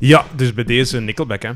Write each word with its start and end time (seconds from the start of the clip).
Ja, 0.00 0.24
dus 0.36 0.54
bij 0.54 0.64
deze 0.64 1.00
Nickelback, 1.00 1.42
hè. 1.42 1.52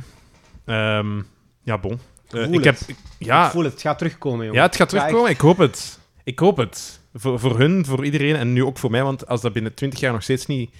Ehm, 0.64 1.22
ja, 1.62 1.78
bon. 1.78 2.00
Eh, 2.30 2.52
ik 2.52 2.64
heb, 2.64 2.76
ja, 3.18 3.44
Ik 3.46 3.50
voel 3.50 3.62
het, 3.64 3.72
het 3.72 3.80
gaat 3.80 3.98
terugkomen, 3.98 4.38
jongen. 4.46 4.54
ja, 4.60 4.66
het 4.66 4.76
gaat 4.76 4.90
Ja, 4.90 4.98
terugkomen. 4.98 5.30
Ik 5.30 5.40
hoop 5.40 5.58
het. 5.58 5.98
Ik 6.24 6.38
hoop 6.38 6.56
het. 6.56 7.00
Voor, 7.14 7.40
voor 7.40 7.58
hun, 7.58 7.84
voor 7.84 8.04
iedereen 8.04 8.36
en 8.36 8.52
nu 8.52 8.64
ook 8.64 8.78
voor 8.78 8.90
mij. 8.90 9.02
Want 9.02 9.26
als 9.26 9.40
dat 9.40 9.52
binnen 9.52 9.74
20 9.74 10.00
jaar 10.00 10.12
nog 10.12 10.22
steeds 10.22 10.46
niet 10.46 10.70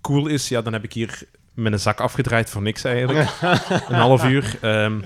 cool 0.00 0.26
is, 0.26 0.48
ja, 0.48 0.62
dan 0.62 0.72
heb 0.72 0.84
ik 0.84 0.92
hier 0.92 1.22
mijn 1.54 1.78
zak 1.80 2.00
afgedraaid 2.00 2.50
voor 2.50 2.62
niks 2.62 2.84
eigenlijk. 2.84 3.28
Een 3.88 3.94
half 3.94 4.24
uur. 4.24 4.58
Ehm, 4.60 5.00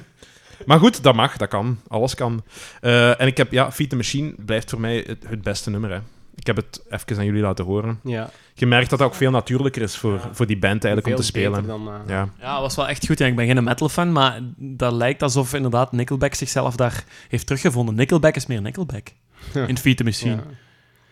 maar 0.66 0.78
goed, 0.78 1.02
dat 1.02 1.14
mag, 1.14 1.36
dat 1.36 1.48
kan. 1.48 1.80
Alles 1.88 2.14
kan. 2.14 2.44
Eh, 2.80 3.20
en 3.20 3.26
ik 3.26 3.36
heb, 3.36 3.52
ja, 3.52 3.72
Feed 3.72 3.90
the 3.90 3.96
Machine 3.96 4.34
blijft 4.38 4.70
voor 4.70 4.80
mij 4.80 5.04
het, 5.06 5.24
het 5.28 5.42
beste 5.42 5.70
nummer. 5.70 5.90
Hè. 5.90 5.98
Ik 6.36 6.46
heb 6.46 6.56
het 6.56 6.82
even 6.88 7.18
aan 7.18 7.24
jullie 7.24 7.42
laten 7.42 7.64
horen. 7.64 8.00
Ja, 8.04 8.30
Je 8.54 8.66
merkt 8.66 8.90
dat 8.90 8.98
dat 8.98 9.08
ook 9.08 9.14
veel 9.14 9.30
natuurlijker 9.30 9.82
is 9.82 9.96
voor, 9.96 10.20
voor 10.32 10.46
die 10.46 10.58
band 10.58 10.84
eigenlijk 10.84 11.06
om 11.16 11.20
te 11.22 11.26
spelen. 11.28 11.66
Dan, 11.66 11.88
eh, 11.88 11.94
Ja. 12.06 12.28
Ja, 12.40 12.52
dat 12.52 12.60
was 12.60 12.76
wel 12.76 12.88
echt 12.88 13.06
goed. 13.06 13.18
Ja, 13.18 13.26
ik 13.26 13.36
ben 13.36 13.46
geen 13.46 13.64
metal-fan, 13.64 14.12
maar 14.12 14.40
dat 14.56 14.92
lijkt 14.92 15.22
alsof 15.22 15.54
inderdaad 15.54 15.92
Nickelback 15.92 16.34
zichzelf 16.34 16.76
daar 16.76 17.04
heeft 17.28 17.46
teruggevonden. 17.46 17.94
Nickelback 17.94 18.34
is 18.36 18.46
meer 18.46 18.60
Nickelback 18.62 19.08
Ja. 19.54 19.66
in 19.66 19.78
Feet 19.78 19.96
the 19.96 20.04
Machine. 20.04 20.34
ja. 20.34 20.42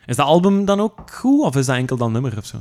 Is 0.06 0.16
dat 0.16 0.26
album 0.26 0.64
dan 0.64 0.80
ook 0.80 1.10
goed, 1.10 1.42
of 1.44 1.56
is 1.56 1.66
dat 1.66 1.77
enkel 1.77 1.96
dan 1.96 2.12
nummer 2.12 2.36
of 2.36 2.46
zo? 2.46 2.58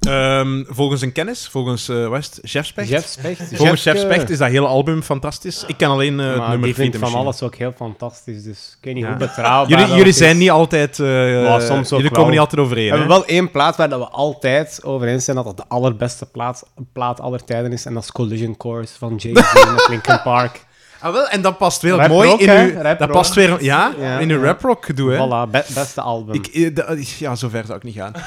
Ehm, 0.00 0.64
volgens 0.68 1.02
een 1.02 1.12
kennis, 1.12 1.48
volgens 1.48 1.88
uh, 1.88 2.08
West, 2.08 2.38
Jeff 2.42 2.66
Specht. 2.68 2.88
Jeff 2.88 3.06
Specht. 3.08 3.36
Volgens 3.38 3.60
Jeff 3.60 3.96
Jeffke- 3.98 4.12
Specht 4.14 4.30
is 4.30 4.38
dat 4.38 4.48
hele 4.48 4.66
album 4.66 5.02
fantastisch. 5.02 5.64
Ik 5.66 5.76
ken 5.76 5.88
alleen 5.88 6.20
eh, 6.20 6.26
het 6.26 6.36
nummer 6.36 6.62
die 6.62 6.74
vindt 6.74 6.96
van 6.96 7.14
alles 7.14 7.42
ook 7.42 7.54
heel 7.54 7.72
fantastisch, 7.76 8.42
dus 8.42 8.76
ik 8.78 8.84
weet 8.84 8.94
niet 8.94 9.02
Ja. 9.02 9.08
hoe 9.10 9.18
betrouwbaar 9.18 9.78
Jullie, 9.78 9.94
jullie 9.94 10.08
is. 10.12 10.16
zijn 10.16 10.38
niet 10.38 10.50
altijd... 10.50 10.98
eh, 11.00 11.60
soms 11.60 11.70
ook 11.70 11.84
jullie 11.88 12.02
wel. 12.02 12.10
komen 12.10 12.30
niet 12.30 12.40
altijd 12.40 12.60
overeen. 12.60 12.84
We 12.84 12.90
hebben 12.90 13.08
wel 13.08 13.26
één 13.26 13.50
plaat 13.50 13.76
waar 13.76 13.88
dat 13.88 13.98
we 13.98 14.08
altijd 14.08 14.80
over 14.84 15.08
eens 15.08 15.24
zijn 15.24 15.36
dat 15.36 15.44
dat 15.44 15.56
de 15.56 15.64
allerbeste 15.68 16.26
plaat, 16.26 16.64
plaat 16.92 17.20
aller 17.20 17.44
tijden 17.44 17.72
is. 17.72 17.84
En 17.86 17.94
dat 17.94 18.02
is 18.02 18.12
Collision 18.12 18.56
Course 18.56 18.98
van 18.98 19.16
Jay-Z 19.16 19.52
met 19.74 19.86
Linkin 19.88 20.20
Park. 20.22 20.66
Ah, 21.00 21.12
wel, 21.12 21.28
en 21.28 21.42
dat 21.42 21.58
past 21.58 21.82
wel 21.82 21.96
Rap 21.98 22.08
mooi 22.08 22.28
rock, 22.28 22.40
in 22.40 22.48
hè? 22.48 22.64
uw... 22.64 22.72
Rap 22.82 22.98
Dat 22.98 23.08
rock. 23.08 23.16
past 23.16 23.34
weer... 23.34 23.62
Ja, 23.62 23.92
Ja, 23.98 24.18
in 24.18 24.30
uw 24.30 24.38
ja. 24.38 24.44
rap 24.44 24.60
rock 24.62 24.84
gedoe, 24.84 25.10
hè. 25.12 25.16
Voilà, 25.26 25.50
be- 25.50 25.66
beste 25.74 26.00
album. 26.00 26.34
Ik, 26.34 26.46
eh, 26.46 26.74
da- 26.74 26.96
ja, 27.18 27.34
zover 27.34 27.64
zou 27.64 27.78
ik 27.78 27.84
niet 27.84 27.94
gaan. 27.96 28.12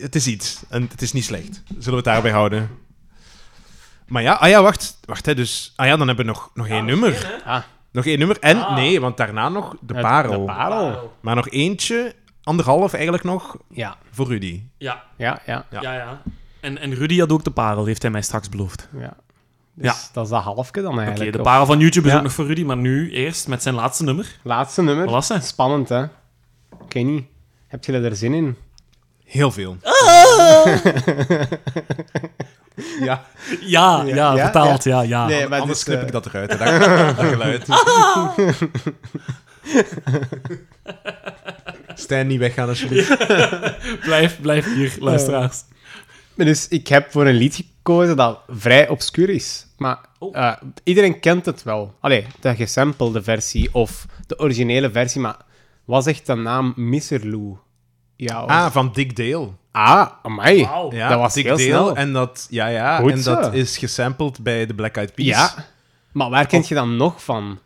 het 0.00 0.14
is 0.14 0.26
iets. 0.26 0.62
En 0.68 0.88
het 0.90 1.02
is 1.02 1.12
niet 1.12 1.24
slecht. 1.24 1.62
Zullen 1.68 1.84
we 1.90 1.94
het 1.96 2.04
daarbij 2.04 2.30
houden? 2.30 2.70
Maar 4.06 4.22
ja, 4.22 4.32
ah 4.32 4.48
ja, 4.48 4.62
wacht. 4.62 4.98
Wacht, 5.04 5.26
hè, 5.26 5.34
dus... 5.34 5.72
Ah 5.76 5.86
ja, 5.86 5.96
dan 5.96 6.06
hebben 6.06 6.26
we 6.26 6.32
nog, 6.32 6.50
nog 6.54 6.68
één 6.68 6.84
nummer. 6.84 7.40
Ah, 7.44 7.62
Nog 7.92 8.06
één 8.06 8.18
nummer. 8.18 8.36
En, 8.40 8.64
Ah. 8.66 8.74
nee, 8.74 9.00
want 9.00 9.16
daarna 9.16 9.48
nog 9.48 9.76
de 9.80 9.94
parel. 9.94 10.40
De 10.46 10.52
parel. 10.52 11.12
Maar 11.20 11.34
nog 11.34 11.48
eentje, 11.48 12.14
anderhalf 12.42 12.92
eigenlijk 12.92 13.24
nog, 13.24 13.56
Ja, 13.70 13.96
voor 14.10 14.26
Rudy. 14.26 14.62
Ja, 14.78 15.02
ja, 15.16 15.40
ja. 15.46 15.64
Ja. 15.70 15.80
ja, 15.80 15.94
ja. 15.94 16.20
En, 16.60 16.78
en 16.78 16.94
Rudy 16.94 17.18
had 17.18 17.32
ook 17.32 17.44
de 17.44 17.50
parel, 17.50 17.84
heeft 17.84 18.02
hij 18.02 18.10
mij 18.10 18.22
straks 18.22 18.48
beloofd. 18.48 18.88
ja. 18.98 19.16
Dus 19.76 19.86
Ja. 19.86 19.96
dat 20.12 20.24
is 20.24 20.30
dat 20.30 20.42
halfje 20.42 20.82
dan 20.82 20.92
Oké, 20.92 21.00
eigenlijk. 21.02 21.32
de 21.32 21.38
Of- 21.38 21.44
parel 21.44 21.66
van 21.66 21.78
YouTube 21.78 22.06
is 22.06 22.12
Ja. 22.12 22.18
ook 22.18 22.24
nog 22.24 22.32
voor 22.32 22.46
Rudy, 22.46 22.62
maar 22.62 22.76
nu 22.76 23.10
eerst 23.10 23.48
met 23.48 23.62
zijn 23.62 23.74
laatste 23.74 24.04
nummer. 24.04 24.36
Laatste 24.42 24.82
nummer. 24.82 25.04
Wat 25.04 25.14
was 25.14 25.28
hij? 25.28 25.40
Spannend, 25.40 25.88
hè? 25.88 26.02
Ik 26.02 26.08
weet 26.92 27.04
niet. 27.04 27.24
Heb 27.66 27.84
je 27.84 27.92
er 27.92 28.16
zin 28.16 28.34
in? 28.34 28.56
Heel 29.24 29.50
veel. 29.50 29.76
ja, 29.82 30.64
Ja, 33.00 33.22
ja, 33.60 34.02
Ja, 34.04 34.34
ja, 34.34 34.36
vertaald, 34.36 34.84
ja, 34.84 35.00
ja. 35.02 35.26
Nee, 35.26 35.48
maar 35.48 35.60
anders 35.60 35.84
dus, 35.84 35.88
knip 35.88 36.00
eh, 36.00 36.06
ik 36.06 36.12
dat 36.12 36.26
eruit. 36.26 36.58
hè. 36.58 36.78
Dat, 36.78 37.16
dat 37.16 37.26
geluid. 37.26 37.66
Stijn, 41.94 42.26
niet 42.26 42.38
weggaan 42.38 42.68
alsjeblieft. 42.68 43.16
Blijf, 44.08 44.40
blijf 44.40 44.74
hier, 44.74 44.96
luisteraars. 45.00 45.62
Maar 46.34 46.46
Dus 46.46 46.68
ik 46.68 46.88
heb 46.88 47.10
voor 47.10 47.26
een 47.26 47.34
lied 47.34 47.64
gekozen 47.84 48.16
dat 48.16 48.38
vrij 48.48 48.88
obscuur 48.88 49.28
is. 49.28 49.66
Maar 49.76 49.98
Oh. 50.18 50.36
eh, 50.36 50.52
iedereen 50.84 51.20
kent 51.20 51.46
het 51.46 51.62
wel. 51.62 51.94
Allee, 52.00 52.26
de 52.40 52.54
gesampelde 52.54 53.22
versie 53.22 53.68
of 53.74 54.06
de 54.26 54.38
originele 54.38 54.90
versie. 54.90 55.20
Maar 55.20 55.36
wat 55.84 56.04
zegt 56.04 56.26
de 56.26 56.34
naam 56.34 56.72
Mr. 56.76 57.18
Lou? 57.22 57.56
Ja, 58.16 58.42
of- 58.44 58.50
Ah, 58.50 58.70
van 58.70 58.90
Dick 58.92 59.16
Dale. 59.16 59.48
ah 59.72 60.08
amai. 60.22 60.68
Ja, 60.90 61.08
Dat 61.08 61.18
was 61.18 61.34
Dick 61.34 61.44
heel 61.44 61.56
Dale. 61.56 61.68
snel. 61.68 61.96
En 61.96 62.12
dat, 62.12 62.46
ja, 62.50 62.66
ja, 62.66 62.98
Goed 62.98 63.10
en 63.10 63.22
zo. 63.22 63.34
dat 63.34 63.52
is 63.54 63.78
gesampled 63.78 64.42
bij 64.42 64.66
de 64.66 64.74
Black 64.74 64.96
Eyed 64.96 65.14
Peas. 65.14 65.26
Ja. 65.28 65.54
Maar 66.12 66.30
waar 66.30 66.46
kent 66.46 66.68
je 66.68 66.74
dan 66.74 66.96
nog 66.96 67.24
van? 67.24 67.58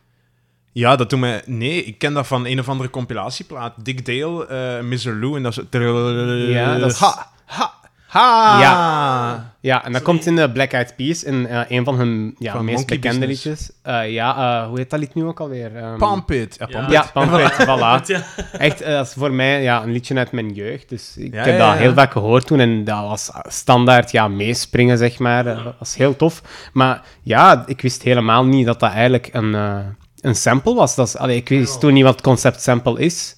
Ja, 0.73 0.97
dat 0.97 1.11
doet 1.11 1.21
mij... 1.21 1.43
Nee, 1.47 1.85
ik 1.85 1.99
ken 1.99 2.15
dat 2.15 2.27
van 2.27 2.47
een 2.47 2.59
of 2.59 2.69
andere 2.69 2.91
compilatieplaat. 2.91 3.85
Dick 3.85 4.07
Dale, 4.07 4.47
eh 4.47 4.83
Mr. 4.83 5.13
Lou, 5.21 5.37
en 5.37 5.43
dat 5.43 5.57
is... 5.57 6.49
Ja, 6.49 6.79
dat 6.79 6.91
is- 6.91 6.99
Ha, 6.99 7.31
ha, 7.45 7.73
ha. 8.09 8.61
Ja. 8.61 9.53
Ja, 9.61 9.85
en 9.85 9.93
dat 9.93 10.03
komt 10.03 10.27
in 10.27 10.37
de 10.37 10.51
Black 10.51 10.73
Eyed 10.73 10.97
Peas, 10.97 11.25
in 11.25 11.47
eh, 11.47 11.61
een 11.69 11.85
van 11.85 11.97
hun 11.97 12.35
ja, 12.39 12.53
Van 12.53 12.65
meest 12.65 12.87
bekende 12.87 13.27
Business. 13.27 13.45
liedjes. 13.45 13.71
Eh, 13.83 14.13
ja, 14.13 14.61
eh, 14.63 14.69
hoe 14.69 14.79
heet 14.79 14.91
dat 14.91 14.99
lied 15.01 15.15
nu 15.15 15.25
ook 15.25 15.41
alweer? 15.41 15.77
Ehm, 15.77 15.97
Pump 15.99 16.31
it. 16.31 16.57
Ja, 16.59 16.67
Pump 16.67 16.91
Ja, 16.91 17.05
it. 17.05 17.13
Pump 17.13 17.33
It, 17.39 17.53
voilà. 17.69 18.07
Ja. 18.07 18.23
Echt, 18.59 18.79
dat 18.85 19.07
is 19.07 19.13
voor 19.13 19.33
mij 19.33 19.63
ja, 19.63 19.83
een 19.83 19.93
liedje 19.93 20.15
uit 20.17 20.33
mijn 20.33 20.53
jeugd. 20.53 20.89
Dus 20.89 21.15
ik 21.17 21.33
Ja, 21.35 21.39
heb 21.45 21.59
ja, 21.59 21.67
dat 21.67 21.75
ja. 21.75 21.81
heel 21.83 21.95
vaak 21.95 22.13
gehoord 22.13 22.47
toen 22.47 22.61
en 22.61 22.85
dat 22.85 23.01
was 23.01 23.31
standaard 23.49 24.11
ja, 24.11 24.29
meespringen, 24.29 24.99
zeg 24.99 25.19
maar. 25.19 25.45
Dat 25.45 25.75
was 25.79 25.97
heel 25.97 26.17
tof. 26.17 26.43
Maar 26.73 27.03
ja, 27.23 27.63
ik 27.67 27.81
wist 27.81 28.03
helemaal 28.03 28.45
niet 28.45 28.67
dat 28.67 28.81
dat 28.81 28.91
eigenlijk 28.91 29.29
een, 29.33 29.55
eh, 29.55 29.79
een 30.21 30.35
sample 30.37 30.75
was. 30.75 30.95
Dat 30.95 31.07
is, 31.07 31.17
allee, 31.17 31.37
ik 31.37 31.49
wist 31.49 31.81
toen 31.81 31.93
niet 31.93 32.05
wat 32.05 32.21
concept 32.21 32.63
sample 32.63 32.99
is. 33.01 33.37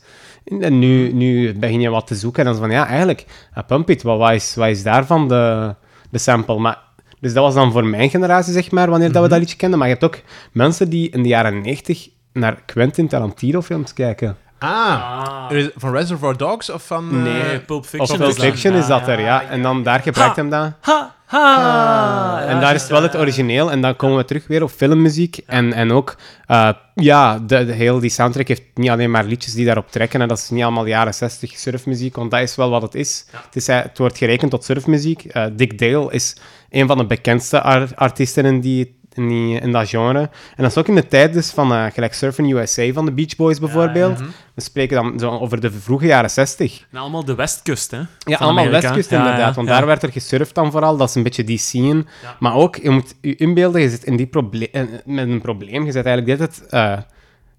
En 0.59 0.79
nu, 0.79 1.13
nu 1.13 1.55
begin 1.55 1.81
je 1.81 1.89
wat 1.89 2.07
te 2.07 2.15
zoeken 2.15 2.41
en 2.41 2.45
dan 2.45 2.55
is 2.55 2.61
van 2.61 2.71
ja, 2.71 2.87
eigenlijk, 2.87 3.27
uh, 3.59 3.65
Pump 3.67 3.91
It, 3.91 4.03
wat, 4.03 4.19
wat, 4.19 4.33
is, 4.33 4.55
wat 4.55 4.69
is 4.69 4.83
daarvan 4.83 5.29
de, 5.29 5.75
de 6.11 6.19
sample? 6.19 6.59
Maar, 6.59 6.79
dus 7.21 7.33
dat 7.33 7.45
was 7.45 7.55
dan 7.55 7.73
voor 7.73 7.85
mijn 7.85 8.11
generatie, 8.11 8.53
zeg 8.53 8.71
maar, 8.71 8.91
wanneer 8.91 9.13
dat 9.13 9.23
we 9.23 9.29
dat 9.29 9.39
liedje 9.39 9.57
kenden. 9.57 9.79
Maar 9.79 9.89
je 9.89 9.95
hebt 9.95 10.07
ook 10.07 10.21
mensen 10.53 10.91
die 10.91 11.11
in 11.11 11.23
de 11.23 11.29
jaren 11.29 11.63
90 11.63 12.09
naar 12.33 12.63
Quentin 12.67 13.09
Tarantino 13.09 13.61
films 13.61 13.93
kijken. 13.93 14.37
Ah. 14.63 15.47
Is- 15.51 15.71
Van 15.77 15.93
Reservoir 15.93 16.37
Dogs 16.37 16.71
of 16.71 16.87
van... 16.87 17.09
eh, 17.11 17.17
Nee. 17.23 17.59
Pulp 17.61 17.81
Of 17.83 17.89
Fiction. 17.89 18.17
Pulp 18.19 18.31
is 18.31 18.37
dat. 18.37 18.45
Fiction 18.45 18.75
is 18.75 18.87
dat 18.87 19.09
er, 19.09 19.21
ja. 19.21 19.43
En 19.43 19.63
dan 19.63 19.83
daar 19.83 20.01
gebruikt 20.01 20.37
hem 20.37 20.51
dat. 20.51 20.73
Ha, 20.81 21.15
ha. 21.27 22.45
en 22.47 22.61
daar 22.61 22.75
is 22.75 22.81
het 22.83 22.91
wel 22.91 23.03
het 23.03 23.17
origineel. 23.17 23.71
En 23.71 23.81
dan 23.81 23.97
komen 23.97 24.17
we 24.17 24.25
terug 24.25 24.47
weer 24.47 24.63
op 24.63 24.71
filmmuziek. 24.71 25.41
En, 25.47 25.73
en 25.73 25.93
ook, 25.93 26.17
eh, 26.47 26.69
ja, 26.95 27.39
de, 27.39 27.65
de, 27.65 27.73
heel 27.73 27.99
die 28.01 28.11
soundtrack 28.11 28.49
heeft 28.49 28.63
niet 28.75 28.91
alleen 28.91 29.11
maar 29.11 29.25
liedjes 29.25 29.55
die 29.55 29.65
daarop 29.65 29.91
trekken. 29.91 30.21
En 30.21 30.29
dat 30.29 30.39
is 30.39 30.51
niet 30.51 30.63
allemaal 30.63 30.87
jaren 30.87 31.15
60 31.15 31.59
surfmuziek, 31.59 32.17
want 32.17 32.31
dat 32.31 32.41
is 32.41 32.57
wel 32.57 32.71
wat 32.71 32.83
het 32.83 32.95
is. 32.95 33.25
Het, 33.31 33.57
is 33.57 33.69
eh, 33.69 33.83
het 33.83 33.99
wordt 33.99 34.19
gerekend 34.19 34.51
tot 34.51 34.65
surfmuziek. 34.65 35.25
Eh, 35.25 35.45
Dick 35.53 35.79
Dale 35.79 36.13
is 36.13 36.37
een 36.71 36.87
van 36.87 36.99
de 36.99 37.07
bekendste 37.07 37.61
ar- 37.63 37.89
artiesten 37.95 38.45
in 38.45 38.61
die 38.61 38.99
in, 39.15 39.29
die, 39.29 39.61
in 39.61 39.73
dat 39.73 39.89
genre. 39.89 40.19
En 40.21 40.31
dat 40.63 40.71
is 40.71 40.77
ook 40.77 40.89
in 40.89 40.95
de 40.95 41.07
tijd 41.07 41.33
dus 41.33 41.51
van 41.51 41.73
uh, 41.73 41.85
gelijk 41.93 42.15
Surfing 42.15 42.53
USA 42.55 42.93
van 42.93 43.05
de 43.05 43.13
Beach 43.13 43.37
Boys 43.37 43.59
bijvoorbeeld. 43.61 44.19
We 44.55 44.61
spreken 44.61 45.03
dan 45.03 45.19
zo 45.19 45.31
over 45.31 45.61
de 45.61 45.71
vroege 45.73 46.07
jaren 46.07 46.31
60. 46.31 46.87
Nou, 46.91 47.03
allemaal 47.05 47.25
de 47.25 47.35
westkust, 47.35 47.91
hè? 47.91 47.97
Ja, 47.97 48.07
van 48.25 48.37
allemaal 48.37 48.65
Amerika. 48.65 48.81
westkust 48.81 49.11
inderdaad, 49.13 49.55
want 49.57 49.69
daar 49.69 49.87
werd 49.87 50.03
er 50.03 50.13
gesurfd 50.13 50.55
dan 50.55 50.71
vooral. 50.71 50.97
Dat 50.97 51.09
is 51.09 51.15
een 51.15 51.23
beetje 51.23 51.45
die 51.45 51.59
scene. 51.59 52.05
Maar 52.39 52.55
ook, 52.55 52.77
je 52.77 52.91
moet 52.91 53.15
je 53.21 53.37
inbeelden, 53.37 53.81
je 53.81 53.91
zit 53.91 54.05
in 54.05 54.17
die 54.17 54.27
proble- 54.27 54.71
eh, 54.71 54.83
met 55.05 55.29
een 55.29 55.41
probleem. 55.41 55.85
Je 55.85 55.93
zit 55.93 56.07
eigenlijk 56.07 56.39
dit 56.39 56.49
het... 56.49 56.67
eh, 56.69 56.99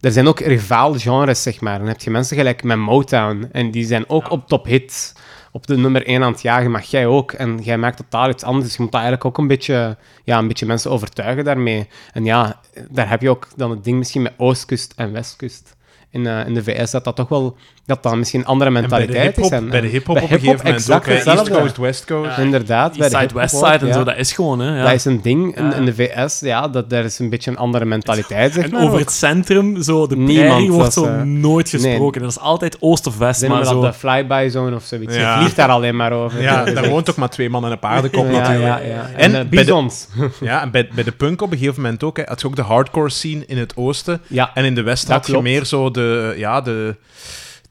er 0.02 0.12
zijn 0.12 0.28
ook 0.28 0.40
rivaal 0.40 0.94
genres, 1.00 1.44
zeg 1.44 1.62
maar. 1.62 1.78
Dan 1.80 1.88
heb 1.88 2.02
je 2.02 2.10
mensen 2.10 2.38
gelijk 2.38 2.64
met 2.64 2.78
Motown. 2.78 3.50
En 3.52 3.72
die 3.72 3.86
zijn 3.86 4.10
ook 4.10 4.32
op 4.32 4.48
top 4.48 4.66
hits, 4.66 5.14
op 5.52 5.68
de 5.68 5.78
nummer 5.78 6.06
1 6.06 6.24
aan 6.24 6.32
het 6.32 6.42
jagen. 6.42 6.72
Maar 6.72 6.86
jij 6.90 7.06
ook. 7.06 7.32
En 7.32 7.60
jij 7.64 7.78
maakt 7.78 7.98
totaal 7.98 8.30
iets 8.30 8.44
anders. 8.44 8.66
Dus 8.66 8.76
je 8.76 8.82
moet 8.82 8.92
daar 8.92 9.02
eigenlijk 9.02 9.32
ook 9.32 9.38
een 9.38 9.48
beetje, 9.48 9.98
ja, 10.24 10.38
een 10.38 10.48
beetje 10.48 10.66
mensen 10.66 10.92
overtuigen 10.92 11.44
daarmee. 11.44 11.88
En 12.14 12.26
ja, 12.26 12.62
daar 12.90 13.10
heb 13.10 13.22
je 13.22 13.30
ook 13.30 13.48
dan 13.56 13.70
het 13.70 13.84
ding 13.84 13.98
misschien 13.98 14.22
met 14.22 14.34
Oostkust 14.38 14.94
en 14.96 15.12
Westkust. 15.12 15.76
In, 16.10 16.28
eh, 16.28 16.48
in 16.48 16.54
de 16.54 16.64
VS 16.64 16.92
dat 16.92 17.04
dat 17.04 17.16
toch 17.16 17.30
wel... 17.30 17.58
Dat 17.92 18.04
dat 18.04 18.16
misschien 18.16 18.40
een 18.40 18.46
andere 18.46 18.72
mentaliteit 18.72 19.38
is. 19.38 19.50
En, 19.50 19.70
bij 19.70 19.82
de 19.82 19.88
hip-hop 19.88 20.16
op 20.16 20.22
een 20.22 20.28
gegeven 20.40 20.66
moment 20.66 20.92
ook. 20.92 21.08
East. 21.08 21.50
Coast, 21.50 21.78
West 21.78 22.06
Coast. 22.06 22.38
Inderdaad. 22.38 22.98
bij 22.98 23.10
de 23.10 23.16
East 23.16 23.30
Side, 23.30 23.40
West 23.40 23.56
Side 23.56 23.68
en 23.68 23.88
ja. 23.88 23.94
zo, 23.94 24.04
dat 24.04 24.18
is 24.18 24.32
gewoon, 24.34 24.60
hè? 24.60 24.78
Ja. 24.78 24.84
Dat 24.84 24.92
is 24.94 25.06
een 25.06 25.22
ding 25.22 25.58
in, 25.58 25.66
Ja. 25.66 25.74
in 25.74 25.86
de 25.86 25.94
VS, 25.94 26.40
ja, 26.40 26.68
dat, 26.68 26.90
daar 26.90 27.04
is 27.04 27.20
een 27.20 27.30
beetje 27.30 27.52
een 27.52 27.58
andere 27.58 27.86
mentaliteit, 27.86 28.54
zeg 28.54 28.64
En 28.64 28.72
maar. 28.72 28.82
over 28.82 28.94
ook. 28.94 29.00
het 29.00 29.12
centrum, 29.12 29.82
zo, 29.82 30.08
de 30.08 30.16
Niemand 30.18 30.48
prairie 30.48 30.72
wordt 30.72 30.96
was, 30.96 31.06
zo 31.06 31.12
eh, 31.12 31.22
nooit 31.22 31.70
gesproken. 31.70 32.22
Dat 32.22 32.30
is 32.30 32.40
altijd 32.40 32.78
oost 32.80 33.08
of 33.08 33.18
west, 33.18 33.48
maar 33.48 33.66
zo... 33.66 33.82
dat 33.82 33.94
de 33.94 34.00
flyby 34.00 34.48
zone 34.50 34.76
of 34.76 34.84
zoiets. 34.84 35.16
Ja. 35.16 35.34
Je 35.34 35.40
vliegt 35.40 35.56
daar 35.56 35.70
alleen 35.70 35.96
maar 35.96 36.12
over. 36.12 36.42
Ja, 36.42 36.64
daar 36.74 36.90
woont 36.90 37.10
ook 37.10 37.16
maar 37.16 37.30
twee 37.30 37.50
man 37.50 37.66
en 37.66 37.72
een 37.72 37.80
paardenkop 37.80 38.26
ja, 38.26 38.32
natuurlijk. 38.32 38.64
ja, 38.66 38.78
ja. 38.78 39.10
En 39.16 39.20
En, 39.24 39.32
bij 39.32 39.42
de- 39.44 39.48
bizons. 39.50 40.08
Ja, 40.40 40.62
en 40.62 40.72
bij, 40.72 40.90
bij 40.96 41.04
de 41.04 41.12
punk 41.12 41.42
op 41.42 41.52
een 41.52 41.58
gegeven 41.58 41.82
moment 41.82 42.04
ook. 42.04 42.18
Hè, 42.18 42.24
had 42.26 42.42
je 42.42 42.48
ook 42.48 42.56
de 42.56 42.62
hardcore 42.62 43.10
scene 43.10 43.44
in 43.48 43.58
het 43.58 43.74
oosten. 43.76 44.22
Ja, 44.28 44.52
En 44.54 44.66
in 44.66 44.76
de 44.76 44.82
west 44.82 45.08
had 45.08 45.28
je 45.28 45.42
meer 45.42 45.66
zo 45.66 45.92
de, 45.92 46.34
ja, 46.38 46.62
de, 46.62 46.96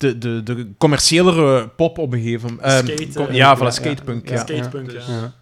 de, 0.01 0.19
de, 0.19 0.43
de 0.43 0.69
commerciëlere 0.79 1.69
pop 1.69 1.99
op 1.99 2.13
een 2.13 2.21
gegeven 2.21 2.49
moment. 2.49 2.67
Ehm, 2.67 3.29
eh, 3.29 3.35
ja, 3.35 3.57
ja, 3.61 3.71
skatepunk. 3.71 4.29
ja. 4.29 4.35
Ja. 4.35 4.41
Skatepunk, 4.41 4.91
ja. 4.91 5.01
ja. 5.09 5.33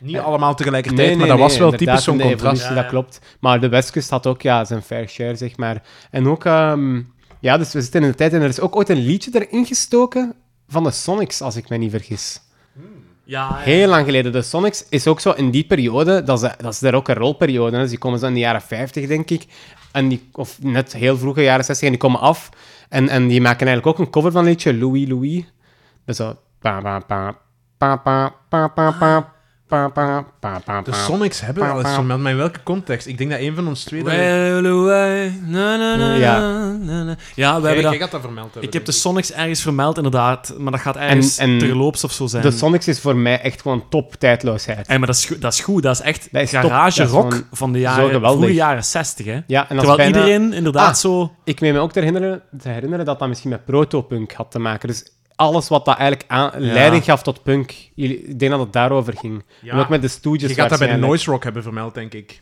Niet 0.00 0.18
allemaal 0.18 0.54
tegelijkertijd, 0.54 1.06
Nee, 1.06 1.16
nee, 1.16 1.18
maar 1.26 1.36
dat 1.36 1.38
was 1.38 1.58
wel 1.58 1.70
typisch 1.70 2.04
zo'n 2.04 2.20
contrast. 2.20 2.62
Ja, 2.62 2.74
Dat 2.74 2.86
klopt. 2.86 3.20
Maar 3.40 3.60
de 3.60 3.68
Westkust 3.68 4.10
had 4.10 4.26
ook 4.26 4.42
ja, 4.42 4.64
zijn 4.64 4.82
fair 4.82 5.08
share, 5.08 5.36
zeg 5.36 5.56
maar. 5.56 5.82
En 6.10 6.28
ook, 6.28 6.44
ehm, 6.44 7.02
ja, 7.40 7.58
dus 7.58 7.72
we 7.72 7.82
zitten 7.82 8.02
in 8.02 8.08
de 8.08 8.14
tijd 8.14 8.32
en 8.32 8.42
er 8.42 8.48
is 8.48 8.60
ook 8.60 8.76
ooit 8.76 8.88
een 8.88 9.04
liedje 9.06 9.30
erin 9.32 9.66
gestoken 9.66 10.34
van 10.68 10.84
de 10.84 10.90
Sonics, 10.90 11.40
als 11.40 11.56
ik 11.56 11.68
me 11.68 11.76
niet 11.76 11.90
vergis. 11.90 12.40
Ja, 13.28 13.54
Heel 13.54 13.88
lang 13.88 14.04
geleden. 14.04 14.32
De 14.32 14.42
Sonics 14.42 14.84
is 14.88 15.06
ook 15.06 15.20
zo 15.20 15.30
in 15.30 15.50
die 15.50 15.64
periode, 15.64 16.22
dat 16.22 16.42
is, 16.42 16.50
dat 16.58 16.72
is 16.72 16.78
de 16.78 16.90
rock 16.90 17.08
and 17.08 17.18
roll 17.18 17.34
periode. 17.34 17.76
Hè. 17.76 17.82
Dus 17.82 17.90
die 17.90 17.98
komen 17.98 18.18
zo 18.18 18.26
in 18.26 18.32
de 18.32 18.38
jaren 18.38 18.62
50, 18.62 19.06
denk 19.06 19.30
ik. 19.30 19.46
En 19.92 20.08
die, 20.08 20.28
of 20.32 20.62
net 20.62 20.92
heel 20.92 21.16
vroege 21.16 21.42
jaren 21.42 21.64
60, 21.64 21.86
en 21.86 21.92
die 21.92 22.00
komen 22.00 22.20
af. 22.20 22.50
En, 22.88 23.08
en 23.08 23.26
die 23.26 23.40
maken 23.40 23.66
eigenlijk 23.66 23.86
ook 23.86 24.06
een 24.06 24.12
cover 24.12 24.32
van 24.32 24.40
een 24.40 24.48
liedje, 24.48 24.74
Louis 24.74 25.08
Louis. 25.08 25.36
Dat 25.36 25.46
is 26.04 26.16
zo... 26.16 26.36
Pa, 26.58 26.80
pa, 26.80 26.98
pa, 26.98 27.38
pa, 27.78 27.96
pa, 27.96 28.34
pa, 28.48 28.68
pa, 28.68 28.90
pa, 28.90 29.32
pa, 29.68 29.88
pa, 29.88 30.26
pa, 30.40 30.60
pa, 30.64 30.82
De. 30.82 30.92
Sonics 30.92 31.40
hebben 31.40 31.62
Pa, 31.62 31.68
wel 31.74 31.84
eens 31.84 32.06
maar 32.06 32.30
in 32.30 32.36
welke 32.36 32.62
context? 32.62 33.06
Ik 33.06 33.18
denk 33.18 33.30
dat 33.30 33.40
een 33.40 33.54
van 33.54 33.68
ons 33.68 33.84
twee... 33.84 34.04
Well 34.04 34.66
away, 34.66 35.32
na, 35.46 35.76
na, 35.76 35.94
na, 35.96 36.14
Ja. 36.14 36.38
Ja, 36.38 36.46
we 36.76 37.16
Jij- 37.34 37.52
hebben 37.60 37.82
dat... 37.82 37.94
gaat 37.94 38.10
dat 38.10 38.20
vermeld 38.20 38.44
hebben, 38.46 38.62
Ik 38.62 38.72
heb 38.72 38.84
de 38.84 38.92
Sonics 38.92 39.32
ergens 39.32 39.62
vermeld, 39.62 39.96
inderdaad. 39.96 40.54
Maar 40.58 40.72
dat 40.72 40.80
gaat 40.80 40.96
ergens 40.96 41.38
En- 41.38 41.50
en 41.50 41.58
terloops 41.58 42.04
of 42.04 42.12
zo 42.12 42.26
zijn. 42.26 42.42
De 42.42 42.50
Sonics 42.50 42.88
is 42.88 43.00
voor 43.00 43.16
mij 43.16 43.40
echt 43.40 43.62
gewoon 43.62 43.88
top 43.88 44.14
tijdloosheid. 44.14 44.86
Hey, 44.86 44.98
maar 44.98 45.06
dat 45.06 45.16
is, 45.16 45.24
goed- 45.26 45.40
dat 45.40 45.52
is 45.52 45.60
goed. 45.60 45.82
Dat 45.82 45.94
is 45.94 46.00
echt 46.00 46.28
Dat 46.32 46.42
is 46.42 46.50
top. 46.50 46.60
garage 46.60 46.98
Dat 46.98 47.06
is 47.06 47.12
rock 47.14 47.44
van 47.52 47.72
de 47.72 47.78
jaren, 47.78 48.20
vroege 48.20 48.54
jaren 48.54 48.84
60. 48.84 49.26
Hè? 49.26 49.40
Ja, 49.46 49.68
en 49.68 49.76
dat 49.76 49.84
is 49.84 49.90
Terwijl 49.90 49.96
bijna... 49.96 50.18
iedereen 50.26 50.52
inderdaad 50.52 50.88
Ah. 50.88 50.94
zo... 50.94 51.32
Ik 51.44 51.60
weet 51.60 51.72
me 51.72 51.78
ook 51.78 51.92
te 51.92 51.98
herinneren, 51.98 52.42
te 52.60 52.68
herinneren 52.68 53.04
dat 53.04 53.18
dat 53.18 53.28
misschien 53.28 53.50
met 53.50 53.64
protopunk 53.64 54.32
had 54.32 54.50
te 54.50 54.58
maken. 54.58 54.88
Dus 54.88 55.12
alles 55.38 55.68
wat 55.68 55.84
dat 55.84 55.96
eigenlijk 55.96 56.30
aan, 56.30 56.50
leiding 56.60 57.04
gaf 57.04 57.22
tot 57.22 57.42
punk, 57.42 57.90
ik 57.94 58.38
denk 58.38 58.50
dat 58.50 58.60
het 58.60 58.72
daarover 58.72 59.16
ging. 59.16 59.44
Ja. 59.60 59.72
En 59.72 59.78
ook 59.78 59.88
met 59.88 60.02
de 60.02 60.08
Stooges 60.08 60.48
Je 60.48 60.54
gaat 60.54 60.68
dat 60.68 60.78
bij 60.78 60.88
de 60.88 60.96
noise 60.96 61.30
rock 61.30 61.44
hebben 61.44 61.62
vermeld, 61.62 61.94
denk 61.94 62.12
ik. 62.14 62.40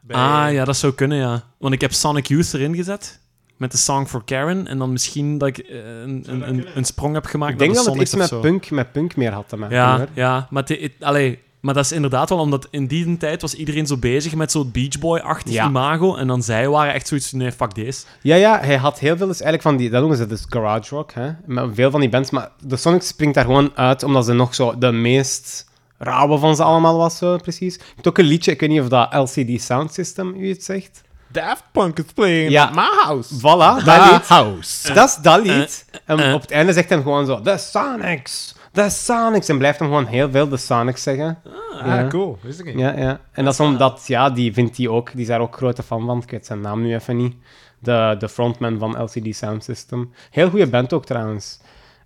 Bij- 0.00 0.16
Ah, 0.16 0.52
ja, 0.52 0.64
dat 0.64 0.76
zou 0.76 0.92
kunnen, 0.92 1.18
ja. 1.18 1.42
Want 1.58 1.74
ik 1.74 1.80
heb 1.80 1.92
Sonic 1.92 2.26
Youth 2.26 2.54
erin 2.54 2.74
gezet. 2.74 3.20
Met 3.56 3.70
de 3.72 3.76
Song 3.78 4.06
for 4.06 4.24
Karen. 4.24 4.66
En 4.66 4.78
dan 4.78 4.92
misschien 4.92 5.38
dat 5.38 5.48
ik 5.48 5.58
eh, 5.58 5.76
een, 6.02 6.24
een, 6.26 6.48
een, 6.48 6.66
een 6.74 6.84
sprong 6.84 7.14
heb 7.14 7.24
gemaakt 7.24 7.52
Ik 7.52 7.58
denk 7.58 7.74
dat 7.74 7.84
de 7.84 7.90
het 7.90 8.00
iets 8.00 8.14
met 8.14 8.40
punk, 8.40 8.70
met 8.70 8.92
punk 8.92 9.16
meer 9.16 9.32
had 9.32 9.48
te 9.48 9.56
maken. 9.56 9.76
Ja, 9.76 9.96
hoor. 9.96 10.06
ja. 10.14 10.46
Maar, 10.50 10.62
het- 10.66 10.80
het- 10.80 10.92
allee, 11.00 11.38
maar 11.68 11.76
dat 11.76 11.86
is 11.86 11.92
inderdaad 11.96 12.28
wel 12.28 12.38
omdat 12.38 12.68
in 12.70 12.86
die 12.86 13.16
tijd 13.16 13.40
was 13.40 13.54
iedereen 13.54 13.86
zo 13.86 13.96
bezig 13.96 14.34
met 14.34 14.50
zo'n 14.52 14.70
Beach 14.70 14.98
Boy-achtig 14.98 15.52
Ja. 15.52 15.66
imago. 15.66 16.16
En 16.16 16.26
dan 16.26 16.42
zij 16.42 16.68
waren 16.68 16.94
echt 16.94 17.08
zoiets 17.08 17.32
nee, 17.32 17.52
fuck 17.52 17.74
deze. 17.74 18.04
ja, 18.22 18.34
ja, 18.36 18.60
hij 18.60 18.76
had 18.76 18.98
heel 18.98 19.16
veel 19.16 19.26
dus 19.26 19.40
eigenlijk 19.40 19.62
van 19.62 19.76
die, 19.76 19.90
dat 19.90 20.00
noemen 20.00 20.18
ze 20.18 20.26
dus 20.26 20.44
garage 20.48 20.94
rock, 20.94 21.12
hè. 21.12 21.30
Met 21.46 21.64
veel 21.72 21.90
van 21.90 22.00
die 22.00 22.08
bands, 22.08 22.30
maar 22.30 22.50
de 22.60 22.76
Sonic 22.76 23.02
springt 23.02 23.34
daar 23.34 23.44
gewoon 23.44 23.70
uit, 23.74 24.02
omdat 24.02 24.24
ze 24.24 24.32
nog 24.32 24.54
zo 24.54 24.78
de 24.78 24.92
meest 24.92 25.66
rauwe 25.98 26.38
van 26.38 26.56
ze 26.56 26.62
allemaal 26.62 26.96
was, 26.96 27.16
zo 27.18 27.36
precies. 27.36 27.74
Ik 27.76 27.82
heb 27.96 28.06
ook 28.06 28.18
een 28.18 28.24
liedje, 28.24 28.52
ik 28.52 28.60
weet 28.60 28.70
niet 28.70 28.80
of 28.80 28.88
dat 28.88 29.14
LCD 29.14 29.62
Sound 29.62 29.92
System 29.92 30.34
u 30.36 30.48
iets 30.48 30.64
zegt. 30.64 31.02
Daft 31.32 31.62
Punk 31.72 31.98
is 31.98 32.04
playing 32.14 32.50
Ja. 32.50 32.64
at 32.64 32.74
my 32.74 32.88
house. 33.04 33.34
Voilà, 33.38 33.84
dat 33.84 34.10
lied. 34.10 34.26
house. 34.28 34.92
Dat 34.92 35.08
is 35.08 35.16
dat 35.22 35.42
lied. 35.46 35.84
en 36.04 36.18
eh. 36.20 36.34
op 36.34 36.40
het 36.40 36.50
einde 36.50 36.72
zegt 36.72 36.88
hij 36.88 36.98
gewoon 36.98 37.26
zo, 37.26 37.40
The 37.40 37.56
Sonics, 37.58 38.54
The 38.72 38.86
Sonics. 38.90 39.48
En 39.48 39.58
blijft 39.58 39.78
hem 39.78 39.88
gewoon 39.88 40.06
heel 40.06 40.30
veel 40.30 40.48
The 40.48 40.56
Sonics 40.56 41.02
zeggen. 41.02 41.38
Ah, 41.80 41.86
Ja. 41.86 42.06
cool. 42.08 42.38
Wist 42.42 42.58
ik 42.60 42.64
niet. 42.66 42.78
Ja, 42.78 42.92
ja. 42.98 43.20
En 43.32 43.44
dat 43.44 43.52
is 43.52 43.60
omdat, 43.60 44.04
ja, 44.06 44.30
die 44.30 44.52
vindt 44.52 44.76
hij 44.76 44.88
ook, 44.88 45.10
die 45.12 45.20
is 45.20 45.26
daar 45.26 45.40
ook 45.40 45.56
grote 45.56 45.82
fan 45.82 46.06
van. 46.06 46.18
Ik 46.22 46.30
weet 46.30 46.46
zijn 46.46 46.60
naam 46.60 46.82
nu 46.82 46.94
even 46.94 47.16
niet. 47.16 47.36
De, 47.78 48.16
de 48.18 48.28
frontman 48.28 48.78
van 48.78 49.02
LCD 49.02 49.36
Sound 49.36 49.64
System. 49.64 50.12
Heel 50.30 50.50
goede 50.50 50.66
band 50.66 50.92
ook 50.92 51.04
trouwens. 51.06 51.60